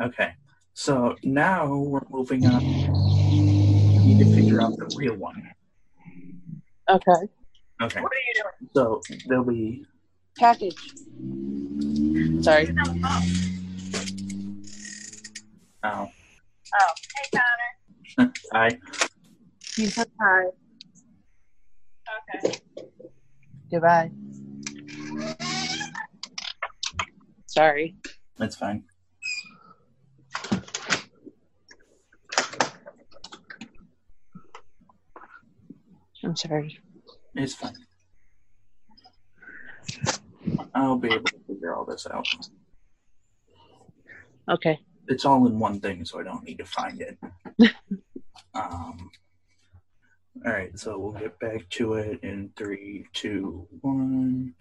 Okay. 0.00 0.32
So 0.74 1.16
now 1.24 1.74
we're 1.74 2.00
moving 2.08 2.46
on. 2.46 2.60
We 2.62 4.14
need 4.14 4.18
to 4.24 4.34
figure 4.34 4.60
out 4.60 4.76
the 4.76 4.92
real 4.96 5.16
one. 5.16 5.50
Okay. 6.88 7.10
Okay. 7.82 8.00
What 8.00 8.12
are 8.12 8.16
you 8.16 8.34
doing? 8.34 8.70
So 8.74 9.00
there'll 9.26 9.44
be 9.44 9.84
Package. 10.38 10.76
Sorry. 12.42 12.72
oh 15.82 16.08
Oh, 16.80 16.92
hey 17.16 17.40
Connor. 18.16 18.32
hi. 18.52 18.78
You 19.76 19.86
said 19.88 20.10
hi. 20.20 20.44
Okay. 22.36 22.58
Goodbye. 23.70 24.10
Sorry. 27.46 27.96
that's 28.36 28.54
fine. 28.56 28.84
I'm 36.24 36.36
sorry. 36.36 36.78
It's 37.34 37.54
fine. 37.54 37.74
I'll 40.74 40.96
be 40.98 41.08
able 41.08 41.24
to 41.24 41.38
figure 41.46 41.74
all 41.74 41.84
this 41.84 42.06
out. 42.12 42.26
Okay. 44.50 44.78
It's 45.08 45.24
all 45.24 45.46
in 45.46 45.58
one 45.58 45.80
thing, 45.80 46.04
so 46.04 46.20
I 46.20 46.24
don't 46.24 46.44
need 46.44 46.58
to 46.58 46.64
find 46.64 47.00
it. 47.00 47.18
um, 48.54 49.10
All 50.46 50.52
right, 50.52 50.78
so 50.78 50.98
we'll 50.98 51.12
get 51.12 51.38
back 51.40 51.68
to 51.70 51.94
it 51.94 52.20
in 52.22 52.50
three, 52.56 53.06
two, 53.12 53.66
one. 53.80 54.54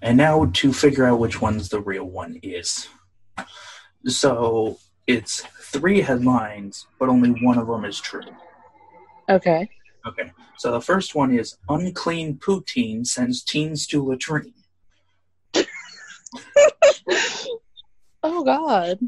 And 0.00 0.16
now 0.16 0.46
to 0.54 0.72
figure 0.72 1.04
out 1.04 1.18
which 1.18 1.40
one's 1.42 1.68
the 1.68 1.80
real 1.80 2.04
one 2.04 2.38
is. 2.42 2.88
So 4.06 4.78
it's 5.06 5.42
three 5.60 6.00
headlines, 6.00 6.86
but 6.98 7.08
only 7.08 7.30
one 7.44 7.58
of 7.58 7.66
them 7.66 7.84
is 7.84 8.00
true. 8.00 8.22
Okay. 9.28 9.68
Okay, 10.08 10.32
so 10.56 10.72
the 10.72 10.80
first 10.80 11.14
one 11.14 11.36
is 11.36 11.58
Unclean 11.68 12.36
Poutine 12.36 13.06
sends 13.06 13.42
teens 13.42 13.86
to 13.88 14.02
latrine. 14.04 14.54
Oh 18.20 18.42
God. 18.42 18.98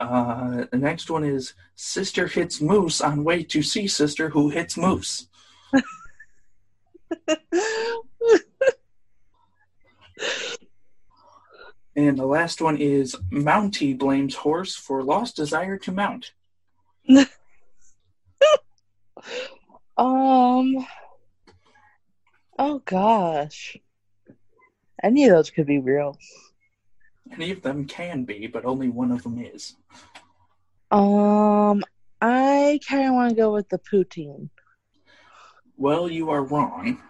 Uh, 0.00 0.64
the 0.72 0.78
next 0.78 1.08
one 1.08 1.22
is 1.22 1.54
Sister 1.76 2.26
hits 2.26 2.60
moose 2.60 3.00
on 3.00 3.22
way 3.22 3.44
to 3.44 3.62
see 3.62 3.86
sister 3.86 4.28
who 4.30 4.48
hits 4.50 4.76
moose. 4.76 5.28
And 11.96 12.18
the 12.18 12.26
last 12.26 12.60
one 12.60 12.76
is 12.76 13.16
Mountie 13.32 13.96
blames 13.98 14.34
horse 14.34 14.76
for 14.76 15.02
lost 15.02 15.34
desire 15.34 15.78
to 15.78 15.92
mount. 15.92 16.32
um. 19.96 20.86
Oh 22.58 22.80
gosh. 22.84 23.76
Any 25.02 25.24
of 25.24 25.30
those 25.30 25.50
could 25.50 25.66
be 25.66 25.78
real. 25.78 26.16
Any 27.32 27.50
of 27.50 27.62
them 27.62 27.86
can 27.86 28.24
be, 28.24 28.46
but 28.46 28.64
only 28.64 28.88
one 28.88 29.10
of 29.10 29.22
them 29.22 29.38
is. 29.38 29.76
Um, 30.90 31.82
I 32.20 32.80
kind 32.88 33.08
of 33.08 33.14
want 33.14 33.30
to 33.30 33.36
go 33.36 33.52
with 33.52 33.68
the 33.68 33.78
poutine. 33.78 34.48
Well, 35.76 36.10
you 36.10 36.30
are 36.30 36.44
wrong. 36.44 37.02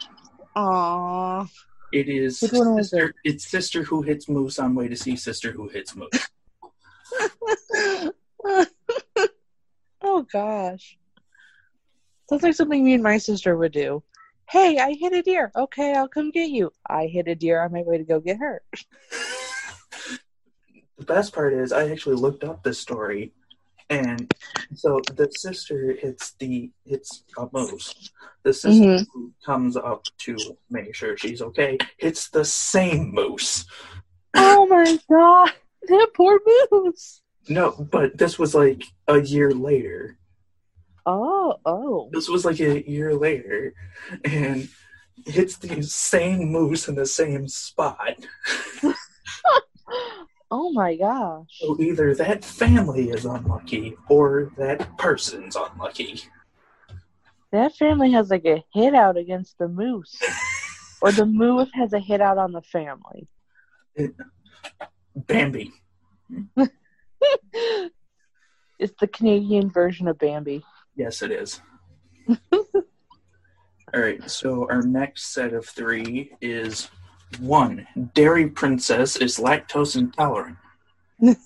Aww. 0.56 1.48
It 1.92 2.08
is 2.08 2.40
Which 2.40 2.52
one 2.52 2.74
was 2.74 2.90
sister, 2.90 3.14
it's 3.24 3.46
sister 3.46 3.82
who 3.84 4.02
hits 4.02 4.28
moose 4.28 4.58
on 4.58 4.74
way 4.74 4.88
to 4.88 4.96
see 4.96 5.14
sister 5.16 5.52
who 5.52 5.68
hits 5.68 5.94
moose. 5.94 6.28
oh 10.02 10.22
gosh. 10.32 10.98
Sounds 12.28 12.42
like 12.42 12.54
something 12.54 12.84
me 12.84 12.94
and 12.94 13.02
my 13.02 13.18
sister 13.18 13.56
would 13.56 13.72
do. 13.72 14.02
Hey, 14.48 14.78
I 14.78 14.94
hit 14.94 15.12
a 15.12 15.22
deer. 15.22 15.50
Okay, 15.56 15.94
I'll 15.94 16.08
come 16.08 16.30
get 16.30 16.50
you. 16.50 16.72
I 16.88 17.06
hit 17.06 17.28
a 17.28 17.34
deer 17.34 17.62
on 17.62 17.72
my 17.72 17.82
way 17.82 17.98
to 17.98 18.04
go 18.04 18.20
get 18.20 18.38
her. 18.38 18.62
the 20.98 21.04
best 21.04 21.32
part 21.32 21.52
is 21.52 21.72
I 21.72 21.90
actually 21.90 22.16
looked 22.16 22.44
up 22.44 22.62
this 22.62 22.78
story, 22.78 23.32
and 23.90 24.32
so 24.74 25.00
the 25.14 25.30
sister 25.36 25.92
hits 25.92 26.32
the 26.38 26.70
hits 26.84 27.24
a 27.38 27.46
moose. 27.52 28.10
The 28.42 28.52
sister 28.52 28.84
Mhm. 28.84 29.06
who 29.12 29.32
comes 29.44 29.76
up 29.76 30.04
to 30.18 30.36
make 30.70 30.94
sure 30.94 31.16
she's 31.16 31.42
okay 31.42 31.78
hits 31.98 32.28
the 32.30 32.44
same 32.44 33.12
moose. 33.12 33.64
Oh 34.34 34.66
my 34.66 34.98
god. 35.08 35.52
That 35.88 36.08
poor 36.16 36.40
moose. 36.72 37.22
No, 37.48 37.70
but 37.92 38.18
this 38.18 38.40
was 38.40 38.56
like 38.56 38.82
a 39.06 39.20
year 39.20 39.52
later. 39.52 40.18
Oh, 41.06 41.56
oh. 41.64 42.10
This 42.12 42.28
was 42.28 42.44
like 42.44 42.60
a 42.60 42.88
year 42.88 43.14
later, 43.14 43.72
and 44.24 44.68
hits 45.24 45.56
the 45.56 45.82
same 45.82 46.50
moose 46.50 46.88
in 46.88 46.94
the 46.94 47.06
same 47.06 47.48
spot. 47.48 48.16
Oh 50.50 50.72
my 50.72 50.94
gosh. 50.94 51.58
So 51.58 51.76
either 51.80 52.14
that 52.14 52.44
family 52.44 53.10
is 53.10 53.24
unlucky 53.24 53.96
or 54.08 54.52
that 54.56 54.96
person's 54.96 55.56
unlucky. 55.56 56.20
That 57.50 57.74
family 57.74 58.12
has 58.12 58.30
like 58.30 58.44
a 58.44 58.64
hit 58.72 58.94
out 58.94 59.16
against 59.16 59.58
the 59.58 59.68
moose. 59.68 60.16
or 61.00 61.10
the 61.10 61.26
moose 61.26 61.70
has 61.74 61.92
a 61.92 61.98
hit 61.98 62.20
out 62.20 62.38
on 62.38 62.52
the 62.52 62.62
family. 62.62 63.26
Bambi. 65.16 65.72
it's 68.78 68.94
the 69.00 69.08
Canadian 69.08 69.70
version 69.70 70.06
of 70.06 70.18
Bambi. 70.18 70.64
Yes, 70.96 71.22
it 71.22 71.30
is. 71.30 71.60
All 72.52 74.00
right, 74.00 74.28
so 74.28 74.66
our 74.68 74.82
next 74.82 75.32
set 75.32 75.52
of 75.52 75.66
three 75.66 76.32
is 76.40 76.90
one, 77.40 77.86
Dairy 78.14 78.48
Princess 78.48 79.16
is 79.16 79.38
lactose 79.38 79.96
intolerant. 79.96 80.56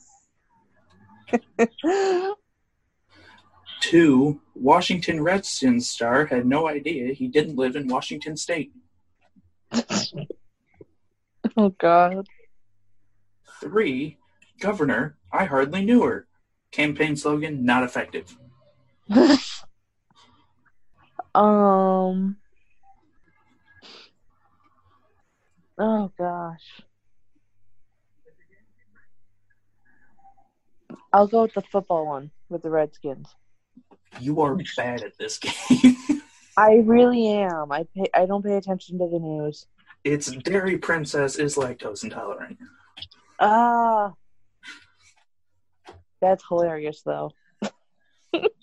Two, 3.81 4.41
Washington 4.55 5.23
Redskins 5.23 5.89
star 5.89 6.27
had 6.27 6.47
no 6.47 6.69
idea 6.69 7.13
he 7.15 7.29
didn't 7.29 7.57
live 7.57 7.77
in 7.77 7.89
Washington 7.89 8.37
State. 8.37 8.73
oh 11.57 11.71
god. 11.79 12.27
Three, 13.61 14.19
Governor, 14.61 15.17
I 15.33 15.45
hardly 15.45 15.85
knew 15.85 16.03
her. 16.03 16.27
Campaign 16.71 17.17
slogan, 17.17 17.65
not 17.65 17.83
effective. 17.83 18.37
um. 21.35 22.37
Oh 25.79 26.13
gosh. 26.17 26.83
I'll 31.13 31.27
go 31.27 31.43
with 31.43 31.55
the 31.55 31.63
football 31.63 32.07
one 32.07 32.31
with 32.49 32.63
the 32.63 32.71
Redskins. 32.71 33.29
You 34.21 34.41
are 34.43 34.57
bad 34.77 35.03
at 35.03 35.19
this 35.19 35.39
game. 35.71 35.97
I 36.57 36.75
really 36.85 37.27
am. 37.29 37.73
I 37.73 37.87
pay. 37.97 38.07
I 38.15 38.27
don't 38.27 38.45
pay 38.45 38.57
attention 38.57 38.99
to 38.99 39.09
the 39.09 39.19
news. 39.19 39.67
it's 40.05 40.31
Dairy 40.31 40.79
Princess 40.79 41.37
is 41.37 41.57
lactose 41.57 42.05
intolerant. 42.05 42.59
Ah. 43.41 44.13
That's 46.21 46.45
hilarious, 46.47 47.03
though. 47.03 47.33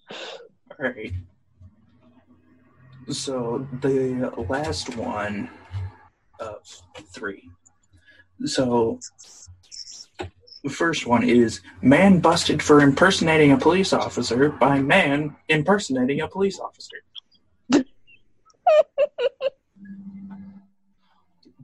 All 0.79 0.89
right. 0.89 1.13
So 3.09 3.67
the 3.81 4.31
last 4.49 4.95
one 4.95 5.49
of 6.39 6.59
three. 7.13 7.49
So 8.45 8.99
the 10.63 10.69
first 10.69 11.07
one 11.07 11.23
is 11.23 11.61
man 11.81 12.19
busted 12.19 12.61
for 12.61 12.81
impersonating 12.81 13.53
a 13.53 13.57
police 13.57 13.93
officer 13.93 14.49
by 14.49 14.81
man 14.81 15.35
impersonating 15.47 16.21
a 16.21 16.27
police 16.27 16.59
officer. 16.59 16.97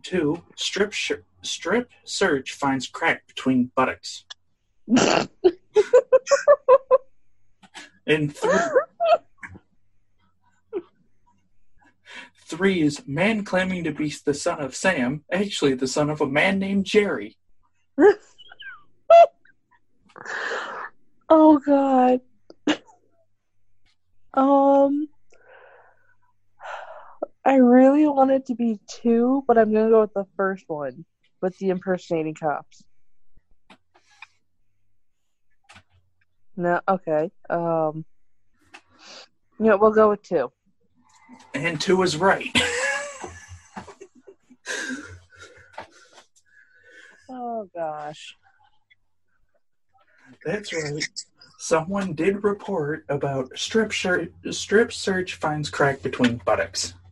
Two, 0.03 0.41
strip 0.55 0.93
sh- 0.93 1.11
strip 1.41 1.89
search 2.03 2.53
finds 2.53 2.87
crack 2.87 3.27
between 3.27 3.71
buttocks. 3.75 4.25
And 8.05 8.35
three, 8.35 8.59
three 12.45 12.81
is 12.81 13.07
man 13.07 13.45
claiming 13.45 13.83
to 13.85 13.91
be 13.91 14.13
the 14.25 14.33
son 14.33 14.59
of 14.59 14.75
Sam, 14.75 15.23
actually 15.31 15.75
the 15.75 15.87
son 15.87 16.09
of 16.09 16.21
a 16.21 16.27
man 16.27 16.59
named 16.59 16.85
Jerry. 16.85 17.37
oh 21.29 21.59
God. 21.59 22.21
Um, 24.35 25.09
I 27.45 27.57
really 27.57 28.07
want 28.07 28.31
it 28.31 28.47
to 28.47 28.55
be 28.55 28.79
two, 28.87 29.43
but 29.47 29.59
I'm 29.59 29.71
gonna 29.71 29.91
go 29.91 30.01
with 30.01 30.13
the 30.13 30.25
first 30.35 30.63
one 30.67 31.05
with 31.39 31.57
the 31.59 31.69
impersonating 31.69 32.33
cops. 32.33 32.83
No, 36.55 36.79
okay. 36.87 37.31
Um, 37.49 38.05
yeah, 39.59 39.75
we'll 39.75 39.91
go 39.91 40.09
with 40.09 40.21
two. 40.21 40.51
And 41.53 41.79
two 41.79 42.01
is 42.03 42.17
right. 42.17 42.47
Oh 47.29 47.67
gosh. 47.73 48.35
That's 50.45 50.71
right. 50.71 51.07
Someone 51.57 52.13
did 52.13 52.43
report 52.43 53.05
about 53.09 53.57
strip 53.57 53.91
shirt, 53.91 54.31
strip 54.51 54.93
search 54.93 55.35
finds 55.35 55.69
crack 55.69 56.03
between 56.03 56.41
buttocks. 56.45 56.93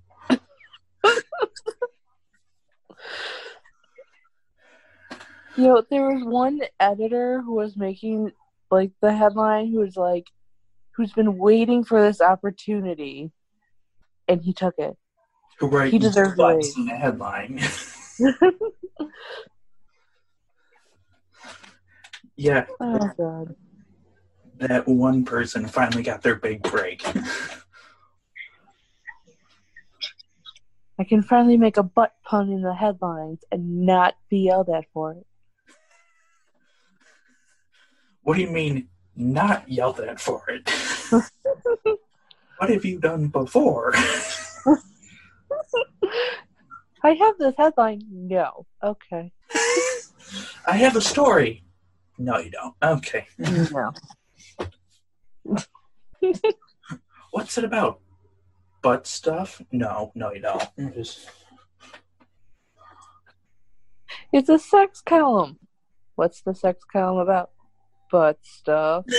You 5.58 5.68
know, 5.68 5.84
there 5.90 6.10
was 6.10 6.24
one 6.24 6.62
editor 6.80 7.42
who 7.42 7.56
was 7.56 7.76
making 7.76 8.32
like 8.72 8.92
the 9.02 9.14
headline 9.14 9.72
who's 9.72 9.98
like 9.98 10.28
who's 10.96 11.12
been 11.14 11.38
waiting 11.38 11.84
for 11.84 12.02
this 12.02 12.22
opportunity 12.22 13.32
and 14.28 14.42
he 14.42 14.54
took 14.54 14.76
it. 14.78 14.96
Who 15.60 15.68
write 15.68 15.92
He 15.92 16.00
deserves 16.00 16.76
in 16.78 16.86
the 16.88 16.96
headline. 16.96 17.60
yeah, 22.36 22.66
Oh 22.80 23.12
god. 23.18 23.56
that 24.58 24.88
one 24.88 25.26
person 25.26 25.68
finally 25.68 26.04
got 26.04 26.22
their 26.22 26.36
big 26.36 26.64
break. 26.64 27.04
I 31.00 31.04
can 31.04 31.24
finally 31.24 31.58
make 31.58 31.78
a 31.78 31.84
butt 31.84 32.14
pun 32.24 32.52
in 32.52 32.62
the 32.62 32.76
headlines 32.76 33.44
and 33.52 33.86
not 33.86 34.16
be 34.30 34.46
yelled 34.46 34.70
at 34.70 34.86
for 34.94 35.14
it. 35.14 35.26
What 38.24 38.36
do 38.36 38.42
you 38.42 38.50
mean, 38.50 38.88
not 39.16 39.70
yelled 39.70 40.00
at 40.00 40.20
for 40.20 40.44
it? 40.50 40.70
what 42.58 42.70
have 42.70 42.86
you 42.86 43.00
done 43.00 43.28
before? 43.28 43.94
I 47.04 47.14
have 47.14 47.38
this 47.40 47.56
headline. 47.58 48.04
No. 48.12 48.68
Okay. 48.84 49.32
I 50.68 50.78
have 50.78 50.96
a 50.96 51.02
story. 51.02 51.64
No, 52.18 52.38
you 52.38 52.52
don't. 52.52 52.76
Okay. 52.84 53.26
No. 53.40 53.92
What's 57.32 57.58
it 57.58 57.64
about? 57.64 58.00
Butt 58.84 59.08
stuff? 59.08 59.62
No, 59.72 60.12
no, 60.14 60.32
you 60.32 60.42
don't. 60.42 60.70
Just 60.94 61.28
It's 64.32 64.50
a 64.50 64.60
sex 64.60 65.02
column. 65.02 65.58
What's 66.16 66.42
the 66.42 66.54
sex 66.54 66.84
column 66.86 67.18
about? 67.18 67.50
Butt 68.12 68.38
stuff. 68.44 69.06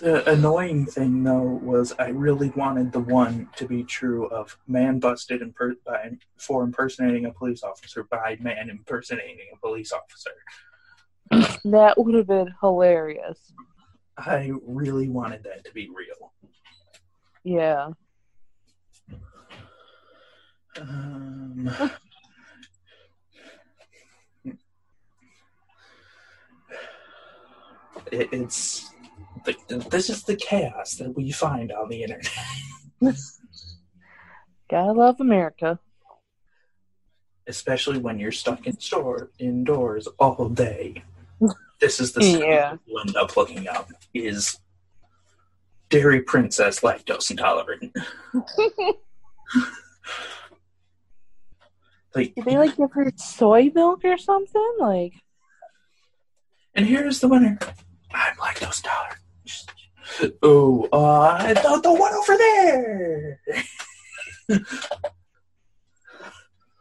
The 0.00 0.26
annoying 0.30 0.86
thing, 0.86 1.24
though, 1.24 1.42
was 1.42 1.92
I 1.98 2.08
really 2.08 2.48
wanted 2.56 2.90
the 2.90 3.00
one 3.00 3.50
to 3.56 3.66
be 3.66 3.84
true 3.84 4.28
of 4.28 4.56
man 4.66 4.98
busted 4.98 5.42
imper- 5.42 5.74
by, 5.84 6.12
for 6.38 6.64
impersonating 6.64 7.26
a 7.26 7.32
police 7.32 7.62
officer 7.62 8.04
by 8.04 8.38
man 8.40 8.70
impersonating 8.70 9.48
a 9.52 9.58
police 9.58 9.92
officer. 9.92 10.30
That 11.64 11.98
would 11.98 12.14
have 12.14 12.26
been 12.26 12.52
hilarious. 12.62 13.52
I 14.16 14.52
really 14.66 15.10
wanted 15.10 15.44
that 15.44 15.64
to 15.66 15.72
be 15.72 15.90
real. 15.94 16.32
Yeah. 17.44 17.90
Um, 20.80 21.70
it, 28.12 28.28
it's 28.32 28.90
the, 29.44 29.54
this 29.90 30.10
is 30.10 30.22
the 30.24 30.36
chaos 30.36 30.94
that 30.96 31.16
we 31.16 31.30
find 31.32 31.72
on 31.72 31.88
the 31.88 32.02
internet. 32.02 32.28
Gotta 34.70 34.92
love 34.92 35.20
America. 35.20 35.78
especially 37.46 37.98
when 37.98 38.18
you're 38.20 38.30
stuck 38.30 38.66
in 38.66 38.78
store 38.78 39.30
indoors 39.38 40.06
all 40.18 40.48
day. 40.48 41.02
This 41.80 41.98
is 41.98 42.12
the 42.12 42.22
Yeah. 42.22 42.76
you 42.86 42.98
end 43.00 43.16
up 43.16 43.38
looking 43.38 43.66
up 43.66 43.88
is 44.12 44.58
dairy 45.88 46.20
princess 46.20 46.80
lactose 46.80 47.30
intolerant. 47.30 47.96
like, 52.14 52.34
Did 52.34 52.44
they 52.44 52.58
like 52.58 52.76
give 52.76 52.92
her 52.92 53.10
soy 53.16 53.70
milk 53.74 54.04
or 54.04 54.18
something? 54.18 54.72
Like, 54.78 55.14
and 56.74 56.84
here's 56.86 57.20
the 57.20 57.28
winner. 57.28 57.58
I'm 58.12 58.36
those 58.60 58.82
intolerant. 58.84 59.16
Oh, 60.42 60.88
uh, 60.92 61.54
the, 61.54 61.80
the 61.82 61.92
one 61.92 62.12
over 62.12 62.36
there. 62.36 63.40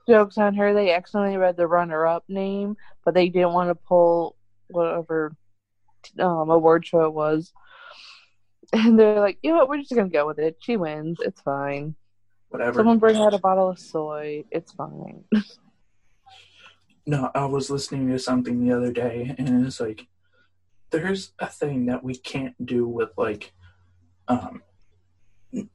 jokes 0.09 0.37
on 0.37 0.55
her. 0.55 0.73
They 0.73 0.91
accidentally 0.91 1.37
read 1.37 1.55
the 1.55 1.67
runner-up 1.67 2.25
name, 2.27 2.75
but 3.05 3.13
they 3.13 3.29
didn't 3.29 3.53
want 3.53 3.69
to 3.69 3.75
pull 3.75 4.35
whatever 4.67 5.35
um 6.17 6.49
award 6.49 6.85
show 6.85 7.05
it 7.05 7.13
was. 7.13 7.53
And 8.73 8.99
they're 8.99 9.19
like, 9.19 9.39
you 9.41 9.51
know 9.51 9.57
what? 9.57 9.69
We're 9.69 9.77
just 9.77 9.95
gonna 9.95 10.09
go 10.09 10.27
with 10.27 10.39
it. 10.39 10.57
She 10.61 10.75
wins. 10.77 11.17
It's 11.21 11.41
fine. 11.41 11.95
Whatever. 12.49 12.79
Someone 12.79 12.99
bring 12.99 13.17
out 13.17 13.33
a 13.33 13.39
bottle 13.39 13.69
of 13.69 13.79
soy. 13.79 14.43
It's 14.51 14.71
fine. 14.73 15.23
No, 17.07 17.31
I 17.33 17.45
was 17.45 17.71
listening 17.71 18.07
to 18.09 18.19
something 18.19 18.63
the 18.63 18.75
other 18.75 18.91
day, 18.91 19.33
and 19.39 19.65
it's 19.65 19.79
like, 19.79 20.05
there's 20.91 21.33
a 21.39 21.47
thing 21.47 21.87
that 21.87 22.03
we 22.03 22.15
can't 22.15 22.65
do 22.65 22.87
with 22.87 23.09
like, 23.17 23.53
um, 24.27 24.63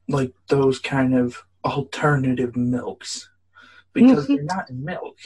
like 0.09 0.33
those 0.48 0.79
kind 0.79 1.14
of 1.14 1.44
alternative 1.64 2.57
milks, 2.57 3.29
because 3.92 4.27
they're 4.27 4.42
not 4.57 4.70
milk. 4.70 5.18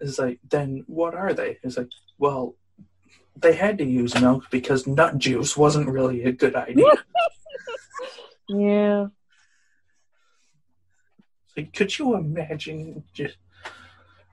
It's 0.00 0.18
like, 0.18 0.40
then 0.48 0.84
what 0.86 1.14
are 1.14 1.32
they? 1.32 1.58
It's 1.62 1.76
like, 1.76 1.88
well, 2.18 2.54
they 3.36 3.54
had 3.54 3.78
to 3.78 3.84
use 3.84 4.18
milk 4.20 4.44
because 4.50 4.86
nut 4.86 5.18
juice 5.18 5.56
wasn't 5.56 5.88
really 5.88 6.24
a 6.24 6.32
good 6.32 6.54
idea. 6.54 6.84
Yeah. 8.48 9.08
Like, 11.56 11.72
could 11.72 11.98
you 11.98 12.14
imagine 12.14 13.04
just 13.12 13.36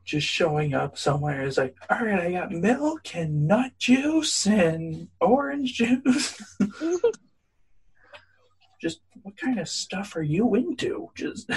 just 0.03 0.27
showing 0.27 0.73
up 0.73 0.97
somewhere? 0.97 1.43
is 1.43 1.57
like, 1.57 1.75
all 1.89 2.05
right, 2.05 2.19
I 2.19 2.31
got 2.31 2.51
milk 2.51 3.15
and 3.15 3.47
nut 3.47 3.71
juice 3.77 4.45
and 4.45 5.07
orange 5.21 5.73
juice. 5.73 6.41
just 8.81 8.99
what 9.21 9.37
kind 9.37 9.59
of 9.59 9.69
stuff 9.69 10.15
are 10.15 10.23
you 10.23 10.55
into? 10.55 11.09
Just 11.15 11.49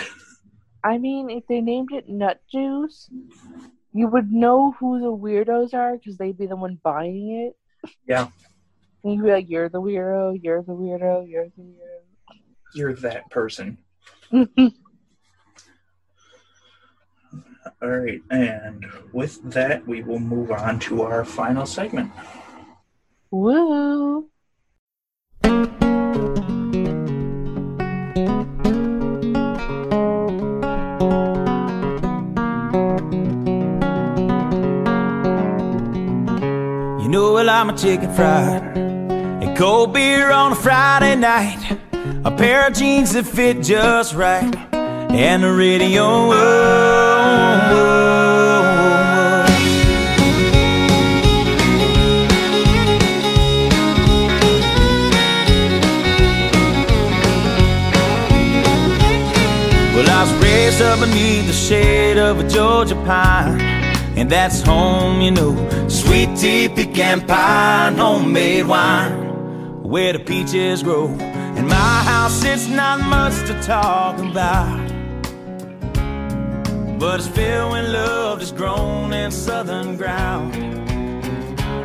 I 0.86 0.98
mean, 0.98 1.30
if 1.30 1.44
they 1.48 1.60
named 1.60 1.88
it 1.92 2.08
Nut 2.08 2.40
Juice, 2.50 3.10
you 3.92 4.06
would 4.06 4.30
know 4.30 4.70
who 4.78 5.00
the 5.00 5.06
weirdos 5.06 5.74
are 5.74 5.96
because 5.96 6.16
they'd 6.16 6.38
be 6.38 6.46
the 6.46 6.54
one 6.54 6.78
buying 6.82 7.48
it. 7.48 7.90
Yeah. 8.06 8.28
And 9.04 9.14
you'd 9.14 9.22
be 9.22 9.30
like, 9.30 9.48
"You're 9.48 9.68
the 9.68 9.80
weirdo. 9.80 10.40
You're 10.42 10.62
the 10.62 10.72
weirdo. 10.72 11.30
You're 11.30 11.46
the 11.56 11.62
weirdo. 11.62 12.00
you're 12.74 12.94
that 12.94 13.30
person. 13.30 13.78
weirdo." 14.32 14.72
All 17.86 17.92
right, 17.92 18.20
and 18.30 18.84
with 19.12 19.40
that, 19.52 19.86
we 19.86 20.02
will 20.02 20.18
move 20.18 20.50
on 20.50 20.80
to 20.80 21.02
our 21.02 21.24
final 21.24 21.66
segment. 21.66 22.10
Woo! 23.30 24.28
You 25.44 25.52
know, 37.08 37.34
well, 37.34 37.48
I'm 37.48 37.70
a 37.70 37.78
chicken 37.78 38.12
fried 38.12 38.76
and 38.76 39.56
cold 39.56 39.94
beer 39.94 40.32
on 40.32 40.50
a 40.50 40.56
Friday 40.56 41.14
night. 41.14 41.78
A 42.24 42.32
pair 42.32 42.66
of 42.66 42.74
jeans 42.74 43.12
that 43.12 43.26
fit 43.26 43.62
just 43.62 44.12
right, 44.16 44.52
and 45.10 45.42
the 45.42 45.52
radio. 45.52 46.28
Well, 59.94 60.10
I 60.10 60.22
was 60.22 60.32
raised 60.42 60.82
up 60.82 61.00
beneath 61.00 61.46
the 61.46 61.52
shade 61.52 62.18
of 62.18 62.38
a 62.40 62.48
Georgia 62.48 62.96
pine, 62.96 63.60
and 64.16 64.30
that's 64.30 64.60
home, 64.60 65.22
you 65.22 65.30
know. 65.30 65.54
Sweet 65.88 66.36
tea, 66.36 66.68
pecan 66.68 67.26
pie, 67.26 67.94
homemade 67.96 68.66
wine, 68.66 69.82
where 69.82 70.12
the 70.12 70.18
peaches 70.18 70.82
grow. 70.82 71.06
In 71.06 71.66
my 71.66 72.02
house, 72.04 72.44
it's 72.44 72.68
not 72.68 73.00
much 73.00 73.32
to 73.46 73.54
talk 73.62 74.18
about, 74.18 74.85
but 76.98 77.20
it's 77.20 77.28
filled 77.28 77.72
with 77.72 77.88
love 77.90 78.38
that's 78.38 78.52
grown 78.52 79.12
in 79.12 79.30
southern 79.30 79.96
ground, 79.96 80.54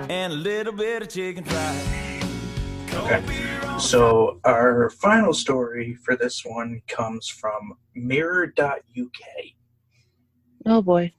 and 0.10 0.34
a 0.34 0.36
little 0.36 0.74
bit 0.74 1.02
of 1.02 1.10
chicken 1.10 1.44
fried. 1.44 2.24
Okay. 2.94 3.78
So, 3.80 4.40
our 4.46 4.90
final 4.92 5.34
story 5.34 5.96
for 5.96 6.16
this 6.16 6.44
one 6.46 6.82
comes 6.88 7.28
from 7.28 7.74
Mirror.uk, 7.96 9.22
Oh 10.66 10.82
boy. 10.82 11.14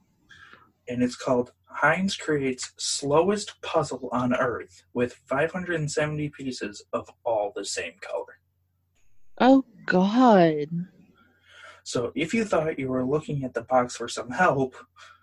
and 0.87 1.03
it's 1.03 1.15
called 1.17 1.51
Heinz 1.65 2.15
creates 2.15 2.71
slowest 2.77 3.59
puzzle 3.61 4.07
on 4.13 4.33
Earth 4.35 4.83
with 4.93 5.13
570 5.27 6.29
pieces 6.29 6.83
of 6.93 7.09
all 7.25 7.51
the 7.55 7.65
same 7.65 7.93
color. 7.99 8.37
Oh 9.41 9.65
god. 9.85 10.67
So, 11.83 12.11
if 12.15 12.33
you 12.33 12.45
thought 12.45 12.79
you 12.79 12.87
were 12.89 13.05
looking 13.05 13.43
at 13.43 13.53
the 13.53 13.61
box 13.61 13.95
for 13.95 14.07
some 14.07 14.31
help, 14.31 14.75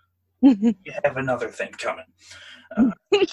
you 0.41 0.75
have 1.03 1.17
another 1.17 1.49
thing 1.49 1.71
coming. 1.71 2.05
Uh, 2.77 2.91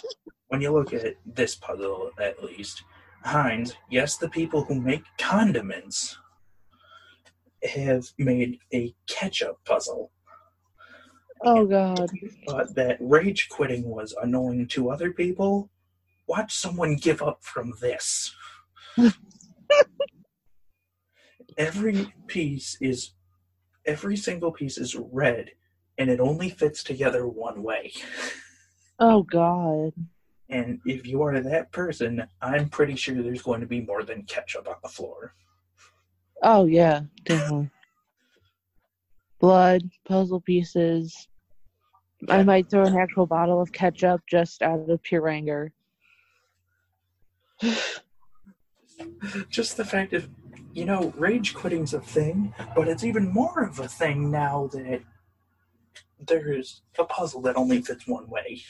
when 0.48 0.60
you 0.60 0.72
look 0.72 0.92
at 0.92 1.14
this 1.26 1.54
puzzle, 1.54 2.10
at 2.20 2.42
least, 2.42 2.82
Heinz, 3.24 3.74
yes, 3.90 4.16
the 4.16 4.28
people 4.28 4.64
who 4.64 4.80
make 4.80 5.04
condiments 5.18 6.16
have 7.62 8.06
made 8.18 8.58
a 8.72 8.94
ketchup 9.08 9.58
puzzle, 9.64 10.10
oh 11.44 11.66
god. 11.66 12.08
but 12.46 12.74
that 12.76 12.96
rage 13.00 13.48
quitting 13.50 13.84
was 13.84 14.14
annoying 14.22 14.68
to 14.68 14.90
other 14.90 15.12
people. 15.12 15.70
Watch 16.26 16.54
someone 16.54 16.96
give 16.96 17.22
up 17.22 17.42
from 17.42 17.74
this. 17.80 18.34
every 21.58 22.14
piece 22.26 22.78
is 22.80 23.12
every 23.88 24.16
single 24.16 24.52
piece 24.52 24.78
is 24.78 24.94
red 24.94 25.50
and 25.96 26.10
it 26.10 26.20
only 26.20 26.50
fits 26.50 26.84
together 26.84 27.26
one 27.26 27.62
way. 27.62 27.92
Oh 29.00 29.22
God. 29.22 29.92
And 30.50 30.80
if 30.84 31.06
you 31.06 31.22
are 31.22 31.40
that 31.40 31.72
person, 31.72 32.24
I'm 32.40 32.68
pretty 32.68 32.94
sure 32.96 33.20
there's 33.20 33.42
going 33.42 33.60
to 33.60 33.66
be 33.66 33.80
more 33.80 34.04
than 34.04 34.22
ketchup 34.22 34.68
on 34.68 34.76
the 34.82 34.88
floor. 34.88 35.34
Oh 36.42 36.66
yeah, 36.66 37.02
definitely. 37.24 37.70
Blood, 39.40 39.82
puzzle 40.06 40.40
pieces. 40.40 41.26
I 42.28 42.42
might 42.42 42.68
throw 42.68 42.84
an 42.84 42.96
actual 42.96 43.26
bottle 43.26 43.60
of 43.60 43.72
ketchup 43.72 44.20
just 44.28 44.62
out 44.62 44.88
of 44.88 45.02
pure 45.02 45.28
anger. 45.28 45.72
Just 49.48 49.76
the 49.76 49.84
fact 49.84 50.12
of, 50.12 50.28
you 50.78 50.84
know, 50.84 51.12
rage 51.16 51.54
quitting's 51.54 51.92
a 51.92 52.00
thing, 52.00 52.54
but 52.76 52.86
it's 52.86 53.02
even 53.02 53.32
more 53.32 53.64
of 53.64 53.80
a 53.80 53.88
thing 53.88 54.30
now 54.30 54.68
that 54.72 55.02
there's 56.20 56.82
a 56.96 57.04
puzzle 57.04 57.40
that 57.42 57.56
only 57.56 57.82
fits 57.82 58.06
one 58.06 58.28
way. 58.28 58.62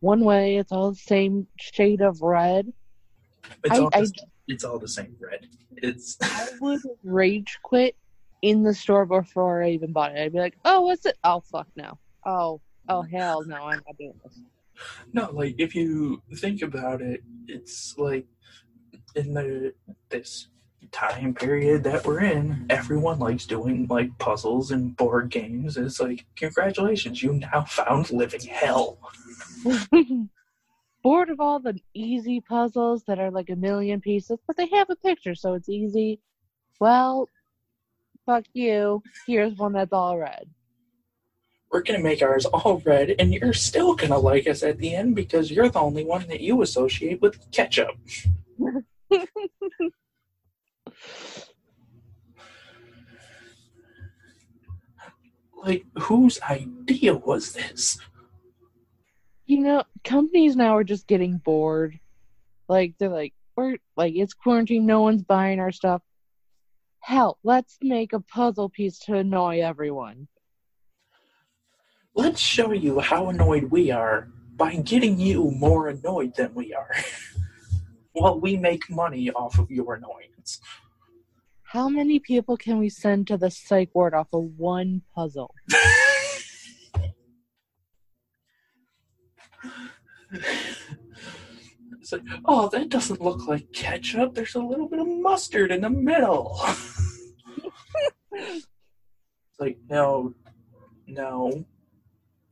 One 0.00 0.20
way, 0.24 0.56
it's 0.56 0.72
all 0.72 0.92
the 0.92 0.96
same 0.96 1.48
shade 1.58 2.00
of 2.00 2.22
red. 2.22 2.72
It's 3.62 3.78
I- 3.78 3.78
all 3.78 3.90
I- 3.92 4.00
the, 4.00 4.12
it's 4.48 4.64
all 4.64 4.78
the 4.78 4.88
same 4.88 5.14
red. 5.20 5.46
It's 5.76 6.16
I 6.22 6.48
would 6.62 6.80
rage 7.04 7.58
quit 7.62 7.94
in 8.40 8.62
the 8.62 8.72
store 8.72 9.04
before 9.04 9.62
I 9.62 9.70
even 9.70 9.92
bought 9.92 10.12
it. 10.12 10.18
I'd 10.18 10.32
be 10.32 10.38
like, 10.38 10.56
"Oh, 10.64 10.82
what's 10.82 11.04
it? 11.04 11.18
Oh, 11.24 11.40
fuck 11.40 11.68
no. 11.76 11.98
Oh, 12.24 12.62
oh 12.88 13.02
hell 13.02 13.44
no, 13.44 13.56
I'm 13.56 13.82
not 13.86 13.98
doing 13.98 14.18
this." 14.24 14.40
no 15.14 15.30
like 15.32 15.54
if 15.58 15.74
you 15.74 16.22
think 16.36 16.62
about 16.62 17.02
it, 17.02 17.22
it's 17.48 17.96
like 17.98 18.26
in 19.14 19.34
the 19.34 19.74
this 20.10 20.48
time 20.92 21.34
period 21.34 21.84
that 21.84 22.06
we're 22.06 22.20
in, 22.20 22.66
everyone 22.70 23.18
likes 23.18 23.46
doing 23.46 23.86
like 23.88 24.16
puzzles 24.18 24.70
and 24.70 24.96
board 24.96 25.30
games. 25.30 25.76
It's 25.76 26.00
like 26.00 26.26
congratulations, 26.36 27.22
you 27.22 27.32
now 27.34 27.64
found 27.64 28.10
living 28.10 28.40
hell. 28.40 28.98
Bored 31.02 31.30
of 31.30 31.40
all 31.40 31.60
the 31.60 31.78
easy 31.94 32.40
puzzles 32.40 33.04
that 33.04 33.18
are 33.18 33.30
like 33.30 33.48
a 33.50 33.56
million 33.56 34.00
pieces, 34.00 34.38
but 34.46 34.56
they 34.56 34.68
have 34.72 34.90
a 34.90 34.96
picture, 34.96 35.34
so 35.34 35.54
it's 35.54 35.68
easy. 35.68 36.20
Well, 36.80 37.28
fuck 38.24 38.44
you. 38.52 39.02
Here's 39.26 39.54
one 39.54 39.72
that's 39.72 39.92
all 39.92 40.18
red. 40.18 40.48
We're 41.70 41.82
gonna 41.82 42.00
make 42.00 42.22
ours 42.22 42.46
all 42.46 42.82
red, 42.84 43.14
and 43.18 43.32
you're 43.32 43.52
still 43.52 43.94
gonna 43.94 44.18
like 44.18 44.48
us 44.48 44.62
at 44.62 44.78
the 44.78 44.94
end 44.94 45.14
because 45.14 45.50
you're 45.50 45.68
the 45.68 45.80
only 45.80 46.04
one 46.04 46.26
that 46.28 46.40
you 46.40 46.62
associate 46.62 47.20
with 47.20 47.50
ketchup. 47.50 47.90
like, 55.66 55.84
whose 55.98 56.40
idea 56.42 57.14
was 57.14 57.52
this? 57.52 57.98
You 59.46 59.60
know, 59.60 59.84
companies 60.04 60.56
now 60.56 60.76
are 60.76 60.84
just 60.84 61.06
getting 61.06 61.38
bored. 61.38 61.98
Like 62.68 62.94
they're 62.98 63.08
like, 63.08 63.34
we're 63.56 63.76
like 63.96 64.14
it's 64.14 64.34
quarantine, 64.34 64.86
no 64.86 65.02
one's 65.02 65.22
buying 65.22 65.60
our 65.60 65.72
stuff. 65.72 66.02
Hell, 67.00 67.38
let's 67.42 67.78
make 67.82 68.12
a 68.12 68.20
puzzle 68.20 68.68
piece 68.68 68.98
to 69.00 69.16
annoy 69.16 69.60
everyone. 69.60 70.28
Let's 72.14 72.40
show 72.40 72.72
you 72.72 73.00
how 73.00 73.28
annoyed 73.28 73.64
we 73.64 73.90
are 73.90 74.28
by 74.56 74.76
getting 74.76 75.20
you 75.20 75.50
more 75.50 75.88
annoyed 75.88 76.34
than 76.34 76.54
we 76.54 76.72
are. 76.72 76.90
While 78.12 78.40
we 78.40 78.56
make 78.56 78.88
money 78.88 79.30
off 79.30 79.58
of 79.58 79.70
your 79.70 79.94
annoyance. 79.94 80.60
How 81.72 81.88
many 81.88 82.18
people 82.20 82.56
can 82.56 82.78
we 82.78 82.88
send 82.88 83.26
to 83.26 83.36
the 83.36 83.50
psych 83.50 83.90
ward 83.94 84.14
off 84.14 84.28
of 84.32 84.44
one 84.56 85.02
puzzle? 85.14 85.54
It's 92.00 92.12
like, 92.12 92.22
oh, 92.44 92.68
that 92.68 92.88
doesn't 92.88 93.20
look 93.20 93.48
like 93.48 93.72
ketchup. 93.72 94.34
There's 94.34 94.54
a 94.54 94.60
little 94.60 94.88
bit 94.88 95.00
of 95.00 95.08
mustard 95.08 95.72
in 95.72 95.80
the 95.80 95.90
middle. 95.90 96.56
it's 98.32 98.66
like, 99.58 99.78
no, 99.88 100.32
no. 101.08 101.64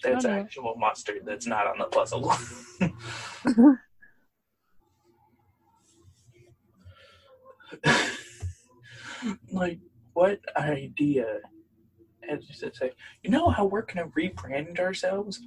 That's 0.03 0.24
Oh, 0.24 0.29
no. 0.29 0.35
actual 0.35 0.74
mustard. 0.77 1.22
That's 1.24 1.46
not 1.46 1.68
on 1.68 1.79
the 1.79 1.85
puzzle. 1.85 2.33
like, 9.53 9.79
what 10.13 10.41
idea? 10.57 11.41
And 12.29 12.43
it's 12.49 12.81
like, 12.81 12.97
you 13.23 13.31
know 13.31 13.49
how 13.51 13.67
we're 13.67 13.83
going 13.83 14.11
to 14.11 14.17
rebrand 14.17 14.79
ourselves? 14.79 15.41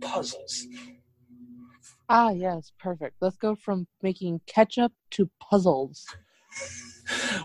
Puzzles. 0.00 0.66
Ah, 2.08 2.30
yes, 2.30 2.72
perfect. 2.78 3.16
Let's 3.20 3.36
go 3.36 3.54
from 3.54 3.86
making 4.02 4.40
ketchup 4.46 4.92
to 5.12 5.30
puzzles. 5.40 6.06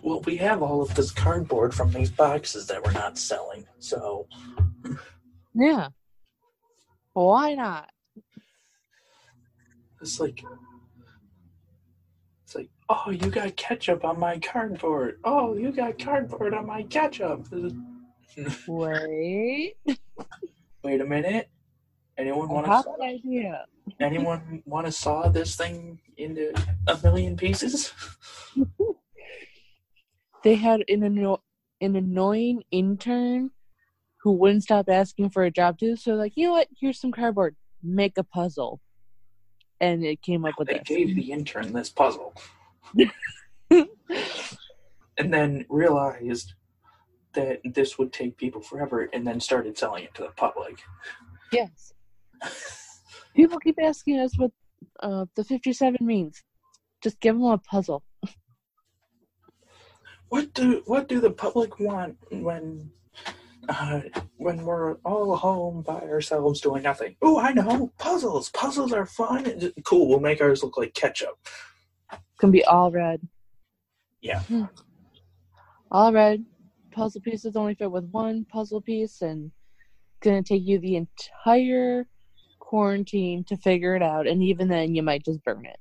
Well, 0.01 0.21
we 0.21 0.37
have 0.37 0.61
all 0.61 0.81
of 0.81 0.93
this 0.95 1.11
cardboard 1.11 1.73
from 1.73 1.91
these 1.91 2.11
boxes 2.11 2.67
that 2.67 2.83
we're 2.83 2.91
not 2.91 3.17
selling, 3.17 3.65
so 3.79 4.27
Yeah. 5.53 5.89
Why 7.13 7.53
not? 7.53 7.89
it's 10.01 10.19
like 10.19 10.43
it's 12.53 12.55
like, 12.55 12.69
oh, 12.89 13.11
you 13.11 13.31
got 13.31 13.55
ketchup 13.55 14.05
on 14.05 14.19
my 14.19 14.37
cardboard. 14.39 15.19
Oh, 15.23 15.55
you 15.55 15.71
got 15.71 15.97
cardboard 15.97 16.53
on 16.53 16.67
my 16.67 16.83
ketchup. 16.83 17.47
Wait. 18.67 19.75
Wait 20.83 21.01
a 21.01 21.05
minute. 21.05 21.49
Anyone 22.17 22.49
want 22.49 22.67
to 22.67 22.91
an 22.91 23.01
idea. 23.01 23.65
anyone 23.99 24.61
want 24.65 24.85
to 24.85 24.91
saw 24.91 25.29
this 25.29 25.55
thing 25.55 25.99
into 26.17 26.53
a 26.87 26.97
million 27.03 27.35
pieces? 27.35 27.93
They 30.43 30.55
had 30.55 30.83
an, 30.89 31.05
anno- 31.05 31.41
an 31.79 31.95
annoying 31.95 32.63
intern 32.69 33.51
who 34.21 34.33
wouldn't 34.33 34.63
stop 34.63 34.89
asking 34.89 35.29
for 35.29 35.45
a 35.45 35.51
job 35.51 35.79
too. 35.79 35.95
So 35.95 36.15
like, 36.15 36.33
you 36.35 36.47
know 36.47 36.51
what? 36.51 36.67
Here's 36.77 36.99
some 36.99 37.13
cardboard. 37.13 37.55
Make 37.81 38.17
a 38.17 38.25
puzzle. 38.25 38.81
And 39.79 40.03
it 40.03 40.21
came 40.21 40.45
up 40.45 40.53
with 40.57 40.67
They 40.67 40.75
this. 40.75 40.83
gave 40.85 41.15
the 41.15 41.31
intern 41.31 41.73
this 41.73 41.89
puzzle, 41.89 42.33
and 43.69 43.87
then 45.17 45.65
realized 45.69 46.53
that 47.33 47.59
this 47.65 47.97
would 47.97 48.13
take 48.13 48.37
people 48.37 48.61
forever, 48.61 49.09
and 49.13 49.25
then 49.25 49.39
started 49.39 49.77
selling 49.77 50.03
it 50.05 50.13
to 50.15 50.21
the 50.21 50.29
public. 50.29 50.79
Yes. 51.51 51.93
People 53.35 53.59
keep 53.59 53.77
asking 53.81 54.19
us 54.19 54.37
what 54.37 54.51
uh, 55.01 55.25
the 55.35 55.43
57 55.43 55.97
means. 56.01 56.43
Just 57.01 57.19
give 57.19 57.35
them 57.35 57.43
a 57.43 57.57
puzzle. 57.57 58.03
What 60.29 60.53
do 60.53 60.81
what 60.85 61.07
do 61.07 61.19
the 61.19 61.31
public 61.31 61.79
want 61.79 62.17
when 62.31 62.89
uh, 63.69 64.01
when 64.37 64.63
we're 64.65 64.95
all 65.05 65.35
home 65.35 65.81
by 65.81 65.99
ourselves 66.01 66.61
doing 66.61 66.83
nothing? 66.83 67.15
Oh, 67.21 67.39
I 67.39 67.53
know 67.53 67.91
puzzles. 67.97 68.49
Puzzles 68.49 68.93
are 68.93 69.05
fun. 69.05 69.71
Cool. 69.85 70.09
We'll 70.09 70.19
make 70.19 70.41
ours 70.41 70.63
look 70.63 70.77
like 70.77 70.93
ketchup. 70.93 71.37
It's 72.11 72.21
gonna 72.39 72.51
be 72.51 72.65
all 72.65 72.91
red. 72.91 73.21
Yeah. 74.21 74.39
Hmm. 74.41 74.65
All 75.91 76.11
red. 76.11 76.45
Puzzle 76.91 77.21
pieces 77.21 77.55
only 77.55 77.75
fit 77.75 77.91
with 77.91 78.09
one 78.11 78.45
puzzle 78.45 78.81
piece, 78.81 79.21
and 79.21 79.45
it's 79.45 80.19
gonna 80.21 80.43
take 80.43 80.63
you 80.65 80.79
the 80.79 80.95
entire 80.95 82.07
quarantine 82.59 83.43
to 83.45 83.57
figure 83.57 83.95
it 83.95 84.01
out. 84.01 84.27
And 84.27 84.43
even 84.43 84.67
then, 84.67 84.95
you 84.95 85.03
might 85.03 85.25
just 85.25 85.43
burn 85.43 85.65
it. 85.65 85.77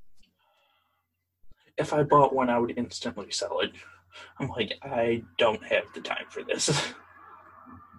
If 1.79 1.93
I 1.93 2.03
bought 2.03 2.35
one, 2.35 2.51
I 2.51 2.59
would 2.59 2.77
instantly 2.77 3.31
sell 3.31 3.61
it. 3.61 3.73
I'm 4.39 4.49
like, 4.49 4.75
I 4.83 5.23
don't 5.39 5.63
have 5.65 5.85
the 5.95 6.01
time 6.01 6.27
for 6.29 6.43
this. 6.43 6.93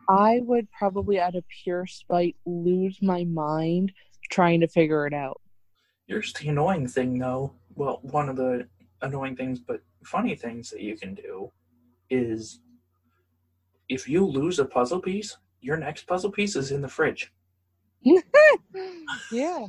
I 0.10 0.42
would 0.44 0.68
probably, 0.72 1.20
out 1.20 1.36
of 1.36 1.44
pure 1.64 1.86
spite, 1.88 2.36
lose 2.46 2.98
my 3.02 3.24
mind 3.26 3.92
trying 4.30 4.62
to 4.62 4.68
figure 4.68 5.08
it 5.08 5.14
out. 5.14 5.40
Here's 6.08 6.34
the 6.34 6.50
annoying 6.50 6.88
thing, 6.88 7.18
though. 7.18 7.54
Well, 7.76 8.00
one 8.02 8.30
of 8.30 8.36
the 8.36 8.68
annoying 9.02 9.36
things, 9.36 9.60
but 9.60 9.82
funny 10.04 10.36
things 10.36 10.70
that 10.70 10.82
you 10.82 10.98
can 10.98 11.14
do 11.14 11.52
is 12.10 12.60
if 13.90 14.08
you 14.08 14.26
lose 14.26 14.60
a 14.60 14.66
puzzle 14.66 15.00
piece, 15.00 15.38
your 15.62 15.78
next 15.78 16.08
puzzle 16.08 16.32
piece 16.32 16.56
is 16.56 16.72
in 16.72 16.82
the 16.82 16.88
fridge. 16.88 17.32
yeah. 19.32 19.66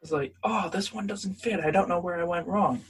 It's 0.00 0.10
like, 0.10 0.34
oh, 0.42 0.68
this 0.68 0.92
one 0.92 1.06
doesn't 1.06 1.34
fit. 1.34 1.60
I 1.60 1.70
don't 1.70 1.88
know 1.88 2.00
where 2.00 2.18
I 2.18 2.24
went 2.24 2.46
wrong. 2.46 2.82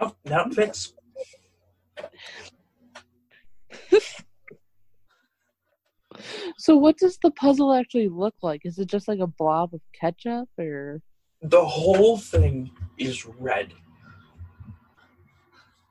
Oh, 0.00 0.14
now 0.24 0.44
it 0.44 0.54
fits. 0.54 0.94
So, 6.56 6.76
what 6.76 6.96
does 6.96 7.18
the 7.22 7.30
puzzle 7.32 7.72
actually 7.74 8.08
look 8.08 8.34
like? 8.42 8.62
Is 8.64 8.78
it 8.78 8.88
just 8.88 9.08
like 9.08 9.20
a 9.20 9.26
blob 9.26 9.74
of 9.74 9.80
ketchup, 9.98 10.48
or 10.58 11.02
The 11.42 11.64
whole 11.64 12.16
thing 12.18 12.70
is 12.96 13.26
red. 13.26 13.74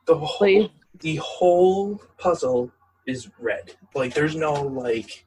The 0.06 0.18
whole 0.18 0.72
the 1.00 1.18
whole 1.18 2.02
puzzle 2.18 2.72
is 3.06 3.30
red. 3.40 3.76
Like 3.94 4.14
there's 4.14 4.36
no 4.36 4.54
like 4.54 5.26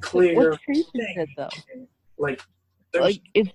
clear 0.00 0.50
what 0.50 0.60
thing. 0.62 0.84
it 0.94 1.28
though? 1.36 1.48
Like 2.18 2.40
there's 2.92 3.04
Like 3.04 3.22
it, 3.34 3.48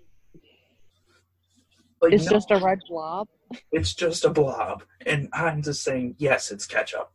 like 2.01 2.13
it's 2.13 2.25
no- 2.25 2.31
just 2.31 2.51
a 2.51 2.57
red 2.57 2.79
blob. 2.89 3.27
it's 3.71 3.93
just 3.93 4.25
a 4.25 4.29
blob. 4.29 4.83
And 5.05 5.29
I'm 5.33 5.61
just 5.61 5.83
saying, 5.83 6.15
yes, 6.17 6.51
it's 6.51 6.65
ketchup. 6.65 7.11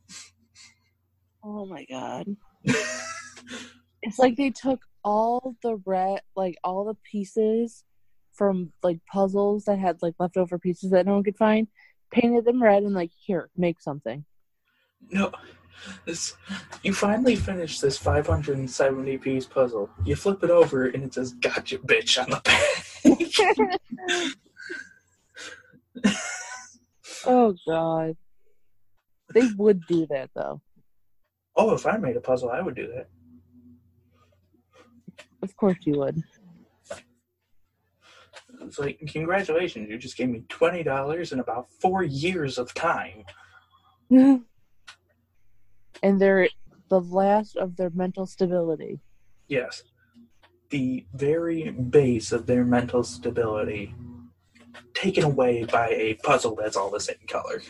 Oh 1.44 1.66
my 1.66 1.84
god! 1.84 2.26
It's 4.02 4.18
like 4.18 4.36
they 4.36 4.50
took 4.50 4.80
all 5.04 5.56
the 5.62 5.76
red, 5.84 6.20
like 6.34 6.56
all 6.62 6.84
the 6.84 6.96
pieces 7.10 7.84
from 8.32 8.72
like 8.82 9.00
puzzles 9.10 9.64
that 9.64 9.78
had 9.78 10.02
like 10.02 10.14
leftover 10.18 10.58
pieces 10.58 10.90
that 10.90 11.06
no 11.06 11.14
one 11.14 11.24
could 11.24 11.36
find, 11.36 11.68
painted 12.12 12.44
them 12.44 12.62
red, 12.62 12.82
and 12.82 12.94
like 12.94 13.10
here, 13.16 13.50
make 13.56 13.80
something. 13.80 14.24
No. 15.10 15.32
This 16.04 16.34
you 16.82 16.92
finally 16.94 17.36
finish 17.36 17.80
this 17.80 17.98
570 17.98 19.18
piece 19.18 19.46
puzzle. 19.46 19.90
You 20.04 20.16
flip 20.16 20.42
it 20.42 20.50
over 20.50 20.86
and 20.86 21.04
it 21.04 21.14
says 21.14 21.32
gotcha 21.34 21.78
bitch 21.78 22.22
on 22.22 22.30
the 22.30 22.40
back. 22.44 24.36
Oh 27.26 27.54
god! 27.66 28.16
They 29.34 29.48
would 29.56 29.84
do 29.86 30.06
that 30.06 30.30
though. 30.34 30.60
oh, 31.56 31.74
if 31.74 31.84
I 31.86 31.96
made 31.96 32.16
a 32.16 32.20
puzzle, 32.20 32.50
I 32.50 32.60
would 32.60 32.76
do 32.76 32.86
that. 32.94 33.08
Of 35.42 35.56
course 35.56 35.78
you 35.82 35.98
would. 35.98 36.22
It's 38.62 38.78
like, 38.78 38.98
congratulations, 39.08 39.88
you 39.88 39.98
just 39.98 40.16
gave 40.16 40.28
me 40.28 40.42
twenty 40.48 40.82
dollars 40.82 41.32
in 41.32 41.40
about 41.40 41.70
four 41.80 42.02
years 42.02 42.58
of 42.58 42.72
time. 42.74 43.24
and 44.10 44.44
they're 46.02 46.48
the 46.88 47.00
last 47.00 47.56
of 47.56 47.76
their 47.76 47.90
mental 47.90 48.26
stability. 48.26 49.00
Yes. 49.48 49.82
The 50.70 51.06
very 51.14 51.70
base 51.70 52.32
of 52.32 52.46
their 52.46 52.64
mental 52.64 53.04
stability 53.04 53.94
taken 54.94 55.24
away 55.24 55.64
by 55.64 55.88
a 55.88 56.14
puzzle 56.14 56.56
that's 56.56 56.76
all 56.76 56.90
the 56.90 57.00
same 57.00 57.16
color. 57.28 57.62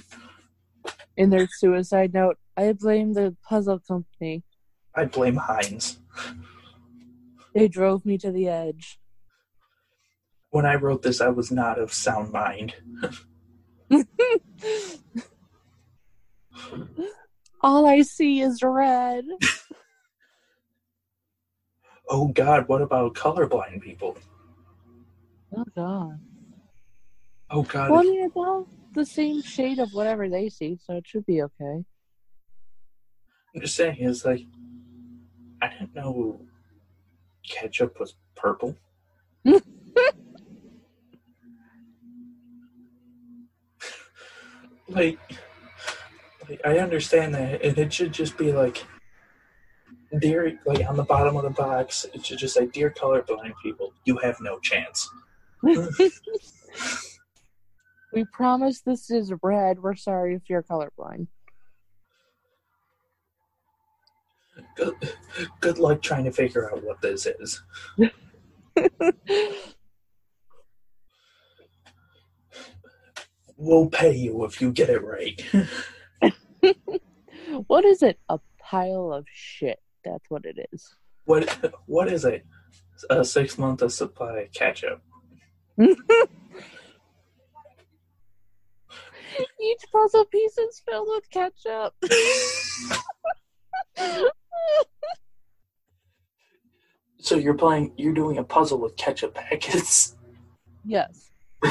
In 1.17 1.31
their 1.31 1.49
suicide 1.59 2.14
note, 2.14 2.39
I 2.57 2.73
blame 2.73 3.14
the 3.14 3.37
puzzle 3.49 3.81
company. 3.81 4.45
I 4.95 5.05
blame 5.05 5.37
Heinz. 5.37 5.99
They 7.57 7.69
drove 7.69 8.05
me 8.05 8.19
to 8.19 8.31
the 8.31 8.49
edge. 8.49 8.99
When 10.51 10.67
I 10.67 10.75
wrote 10.75 11.01
this, 11.03 11.23
I 11.23 11.29
was 11.29 11.51
not 11.51 11.79
of 11.79 11.91
sound 11.91 12.31
mind. 12.31 12.75
All 17.63 17.87
I 17.87 18.03
see 18.03 18.41
is 18.43 18.63
red. 18.63 19.25
Oh 22.09 22.29
God, 22.29 22.69
what 22.69 22.83
about 22.83 23.15
colorblind 23.17 23.83
people? 23.83 24.17
Oh 25.53 25.65
god. 25.75 26.21
Oh 27.51 27.63
God, 27.65 27.91
Well, 27.91 28.05
it's 28.05 28.37
all 28.37 28.69
the 28.95 29.05
same 29.05 29.43
shade 29.43 29.81
of 29.81 29.93
whatever 29.93 30.29
they 30.29 30.49
see, 30.49 30.79
so 30.87 30.99
it 30.99 31.05
should 31.09 31.27
be 31.27 31.43
okay. 31.43 31.85
I'm 33.53 33.61
just 33.61 33.75
saying, 33.75 33.97
it's 33.99 34.25
like 34.25 34.47
I 35.61 35.67
didn't 35.67 35.97
know 35.97 36.41
ketchup 37.49 37.99
was 37.99 38.15
purple. 38.35 38.77
like, 44.89 45.19
like, 46.49 46.61
I 46.65 46.79
understand 46.79 47.35
that, 47.35 47.63
and 47.63 47.79
it 47.79 47.93
should 47.93 48.13
just 48.13 48.37
be 48.37 48.53
like, 48.53 48.85
dear, 50.21 50.59
like 50.65 50.87
on 50.89 50.97
the 50.97 51.05
bottom 51.05 51.37
of 51.37 51.43
the 51.43 51.51
box, 51.51 52.07
it 52.15 52.25
should 52.25 52.39
just 52.39 52.55
say, 52.55 52.67
"Dear 52.67 52.91
colorblind 52.91 53.55
people, 53.63 53.93
you 54.05 54.17
have 54.19 54.41
no 54.41 54.59
chance." 54.61 55.09
We 58.17 58.25
promise 58.25 58.81
this 58.81 59.11
is 59.11 59.31
red. 59.43 59.83
We're 59.83 59.95
sorry 59.95 60.35
if 60.35 60.49
you're 60.49 60.63
colorblind. 60.63 61.27
Good, 64.77 64.95
good 65.61 65.79
luck 65.79 66.03
trying 66.03 66.24
to 66.24 66.33
figure 66.33 66.70
out 66.70 66.85
what 66.85 67.01
this 67.01 67.27
is. 67.27 67.62
We'll 73.59 73.89
pay 73.89 74.14
you 74.14 74.45
if 74.45 74.61
you 74.61 74.70
get 74.70 74.91
it 74.91 75.03
right. 75.03 75.43
what 77.66 77.87
is 77.87 78.03
it? 78.03 78.18
A 78.29 78.39
pile 78.59 79.12
of 79.12 79.27
shit. 79.33 79.81
That's 80.05 80.29
what 80.29 80.45
it 80.45 80.68
is. 80.72 80.95
What 81.24 81.74
what 81.87 82.12
is 82.12 82.24
it? 82.24 82.45
A 83.09 83.24
six 83.24 83.57
month 83.59 83.83
of 83.83 83.93
supply 83.93 84.41
of 84.41 84.53
ketchup. 84.53 85.01
Each 85.79 85.95
puzzle 89.93 90.24
piece 90.27 90.59
is 90.59 90.83
filled 90.87 91.09
with 91.09 91.31
ketchup. 91.31 91.95
So 97.19 97.35
you're 97.37 97.55
playing 97.55 97.93
you're 97.97 98.15
doing 98.15 98.39
a 98.39 98.45
puzzle 98.45 98.79
with 98.79 98.97
ketchup 98.97 99.35
packets. 99.35 100.15
yes. 100.85 101.31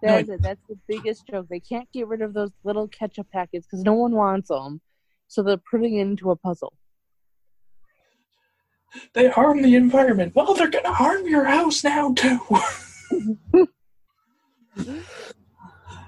That's 0.00 0.28
it. 0.28 0.40
That's 0.42 0.62
the 0.68 0.78
biggest 0.88 1.26
joke. 1.26 1.48
They 1.50 1.60
can't 1.60 1.90
get 1.92 2.06
rid 2.06 2.22
of 2.22 2.32
those 2.32 2.50
little 2.64 2.88
ketchup 2.88 3.26
packets 3.32 3.66
because 3.66 3.82
no 3.84 3.94
one 3.94 4.12
wants 4.12 4.48
them. 4.48 4.80
So 5.28 5.42
they're 5.42 5.60
putting 5.70 5.96
it 5.96 6.02
into 6.02 6.30
a 6.30 6.36
puzzle. 6.36 6.72
They 9.12 9.28
harm 9.28 9.60
the 9.60 9.74
environment. 9.74 10.34
Well, 10.34 10.54
they're 10.54 10.70
gonna 10.70 10.92
harm 10.92 11.26
your 11.26 11.44
house 11.44 11.84
now 11.84 12.14
too. 12.14 12.40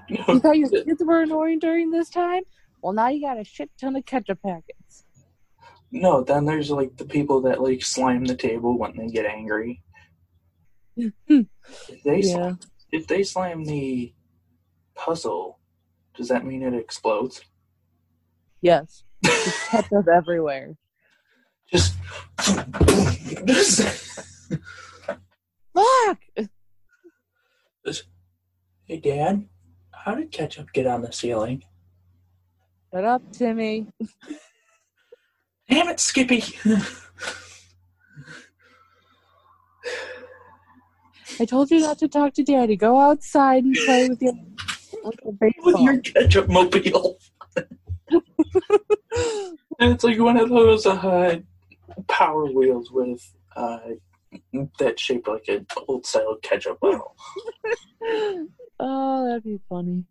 You 0.09 0.39
thought 0.39 0.57
your 0.57 0.69
kids 0.69 1.03
were 1.05 1.21
annoying 1.21 1.59
during 1.59 1.91
this 1.91 2.09
time? 2.09 2.41
Well, 2.81 2.93
now 2.93 3.09
you 3.09 3.21
got 3.21 3.39
a 3.39 3.43
shit 3.43 3.69
ton 3.79 3.95
of 3.95 4.05
ketchup 4.05 4.39
packets. 4.43 5.05
No, 5.91 6.23
then 6.23 6.45
there's 6.45 6.69
like 6.71 6.95
the 6.97 7.05
people 7.05 7.41
that 7.41 7.61
like 7.61 7.83
slam 7.83 8.25
the 8.25 8.35
table 8.35 8.77
when 8.77 8.95
they 8.95 9.07
get 9.07 9.25
angry. 9.25 9.81
if 10.95 12.03
they 12.03 12.21
Yeah. 12.21 12.53
if 12.91 13.07
they 13.07 13.23
slam 13.23 13.65
the 13.65 14.13
puzzle, 14.95 15.59
does 16.15 16.27
that 16.29 16.45
mean 16.45 16.63
it 16.63 16.73
explodes? 16.73 17.41
Yes. 18.61 19.03
There's 19.21 19.67
ketchup 19.69 20.07
everywhere. 20.07 20.75
Just, 21.71 21.95
just 23.45 23.81
Fuck! 25.75 26.19
hey, 28.85 28.99
Dad, 28.99 29.47
how 29.91 30.15
did 30.15 30.31
ketchup 30.31 30.73
get 30.73 30.87
on 30.87 31.01
the 31.03 31.11
ceiling? 31.11 31.63
Shut 32.91 33.05
up, 33.05 33.21
Timmy. 33.31 33.87
Damn 35.69 35.89
it, 35.89 35.99
Skippy! 35.99 36.43
I 41.39 41.45
told 41.45 41.69
you 41.69 41.79
not 41.79 41.99
to 41.99 42.07
talk 42.07 42.33
to 42.33 42.43
Daddy. 42.43 42.75
Go 42.75 42.99
outside 42.99 43.63
and 43.63 43.75
play 43.85 44.09
with 44.09 44.21
your, 44.21 44.33
with 45.03 45.15
your 45.23 45.51
With 45.63 45.79
your 45.79 45.97
ketchup 45.99 46.49
mobile. 46.49 47.19
it's 49.79 50.03
like 50.03 50.19
one 50.19 50.37
of 50.37 50.49
those 50.49 50.85
uh, 50.85 51.39
power 52.07 52.45
wheels 52.45 52.91
with 52.91 53.21
uh, 53.55 53.79
that 54.79 54.99
shaped 54.99 55.27
like 55.27 55.47
an 55.47 55.65
old 55.87 56.05
style 56.05 56.37
ketchup 56.41 56.79
bottle. 56.79 57.15
oh, 58.79 59.27
that'd 59.27 59.43
be 59.43 59.59
funny. 59.69 60.05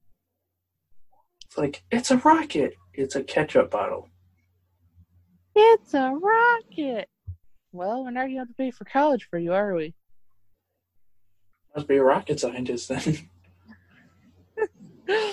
It's 1.49 1.57
like 1.57 1.82
it's 1.90 2.11
a 2.11 2.18
rocket. 2.18 2.74
It's 2.92 3.16
a 3.16 3.24
ketchup 3.24 3.70
bottle. 3.70 4.11
It's 5.55 5.94
a 5.94 6.12
rocket. 6.12 7.09
Well, 7.72 8.05
we're 8.05 8.11
not 8.11 8.22
going 8.22 8.32
to 8.34 8.38
have 8.40 8.49
to 8.49 8.55
pay 8.55 8.70
for 8.70 8.84
college 8.84 9.28
for 9.30 9.38
you, 9.38 9.55
are 9.55 9.74
we? 9.74 9.94
Must 11.74 11.88
be 11.88 11.96
a 11.96 12.03
rocket 12.03 12.38
scientist 12.40 12.88
then. 12.88 13.30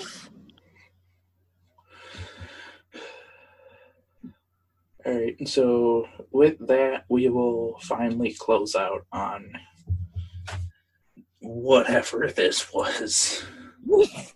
All 5.04 5.12
right, 5.12 5.48
so 5.48 6.08
with 6.32 6.66
that, 6.66 7.04
we 7.08 7.28
will 7.28 7.78
finally 7.82 8.34
close 8.34 8.74
out 8.74 9.06
on 9.12 9.52
whatever 11.40 12.32
this 12.34 12.72
was. 12.72 13.44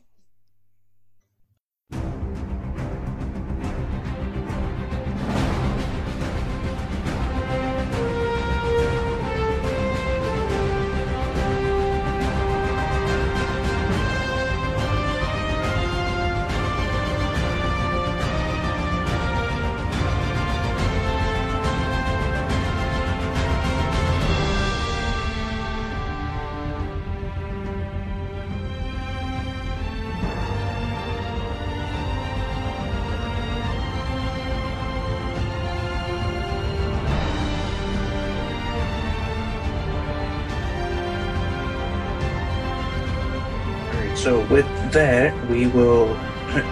That, 44.92 45.48
we 45.48 45.68
will 45.68 46.18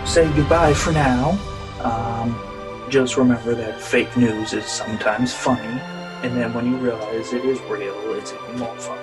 say 0.04 0.30
goodbye 0.34 0.74
for 0.74 0.92
now. 0.92 1.38
Um, 1.82 2.36
just 2.90 3.16
remember 3.16 3.54
that 3.54 3.80
fake 3.80 4.16
news 4.16 4.52
is 4.52 4.66
sometimes 4.66 5.32
funny, 5.32 5.80
and 6.22 6.36
then 6.36 6.52
when 6.52 6.66
you 6.66 6.76
realize 6.78 7.32
it 7.32 7.44
is 7.44 7.60
real, 7.62 7.94
it's 8.14 8.32
even 8.32 8.58
more 8.58 8.76
fun. 8.76 8.98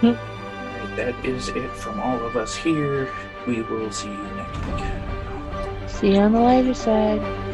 Hmm. 0.00 0.96
That 0.96 1.14
is 1.26 1.48
it 1.48 1.70
from 1.72 2.00
all 2.00 2.24
of 2.24 2.36
us 2.36 2.56
here. 2.56 3.12
We 3.46 3.62
will 3.62 3.92
see 3.92 4.08
you 4.08 4.16
next 4.16 4.66
week. 4.66 5.88
See 5.88 6.12
you 6.14 6.20
on 6.20 6.32
the 6.32 6.40
lighter 6.40 6.74
side. 6.74 7.47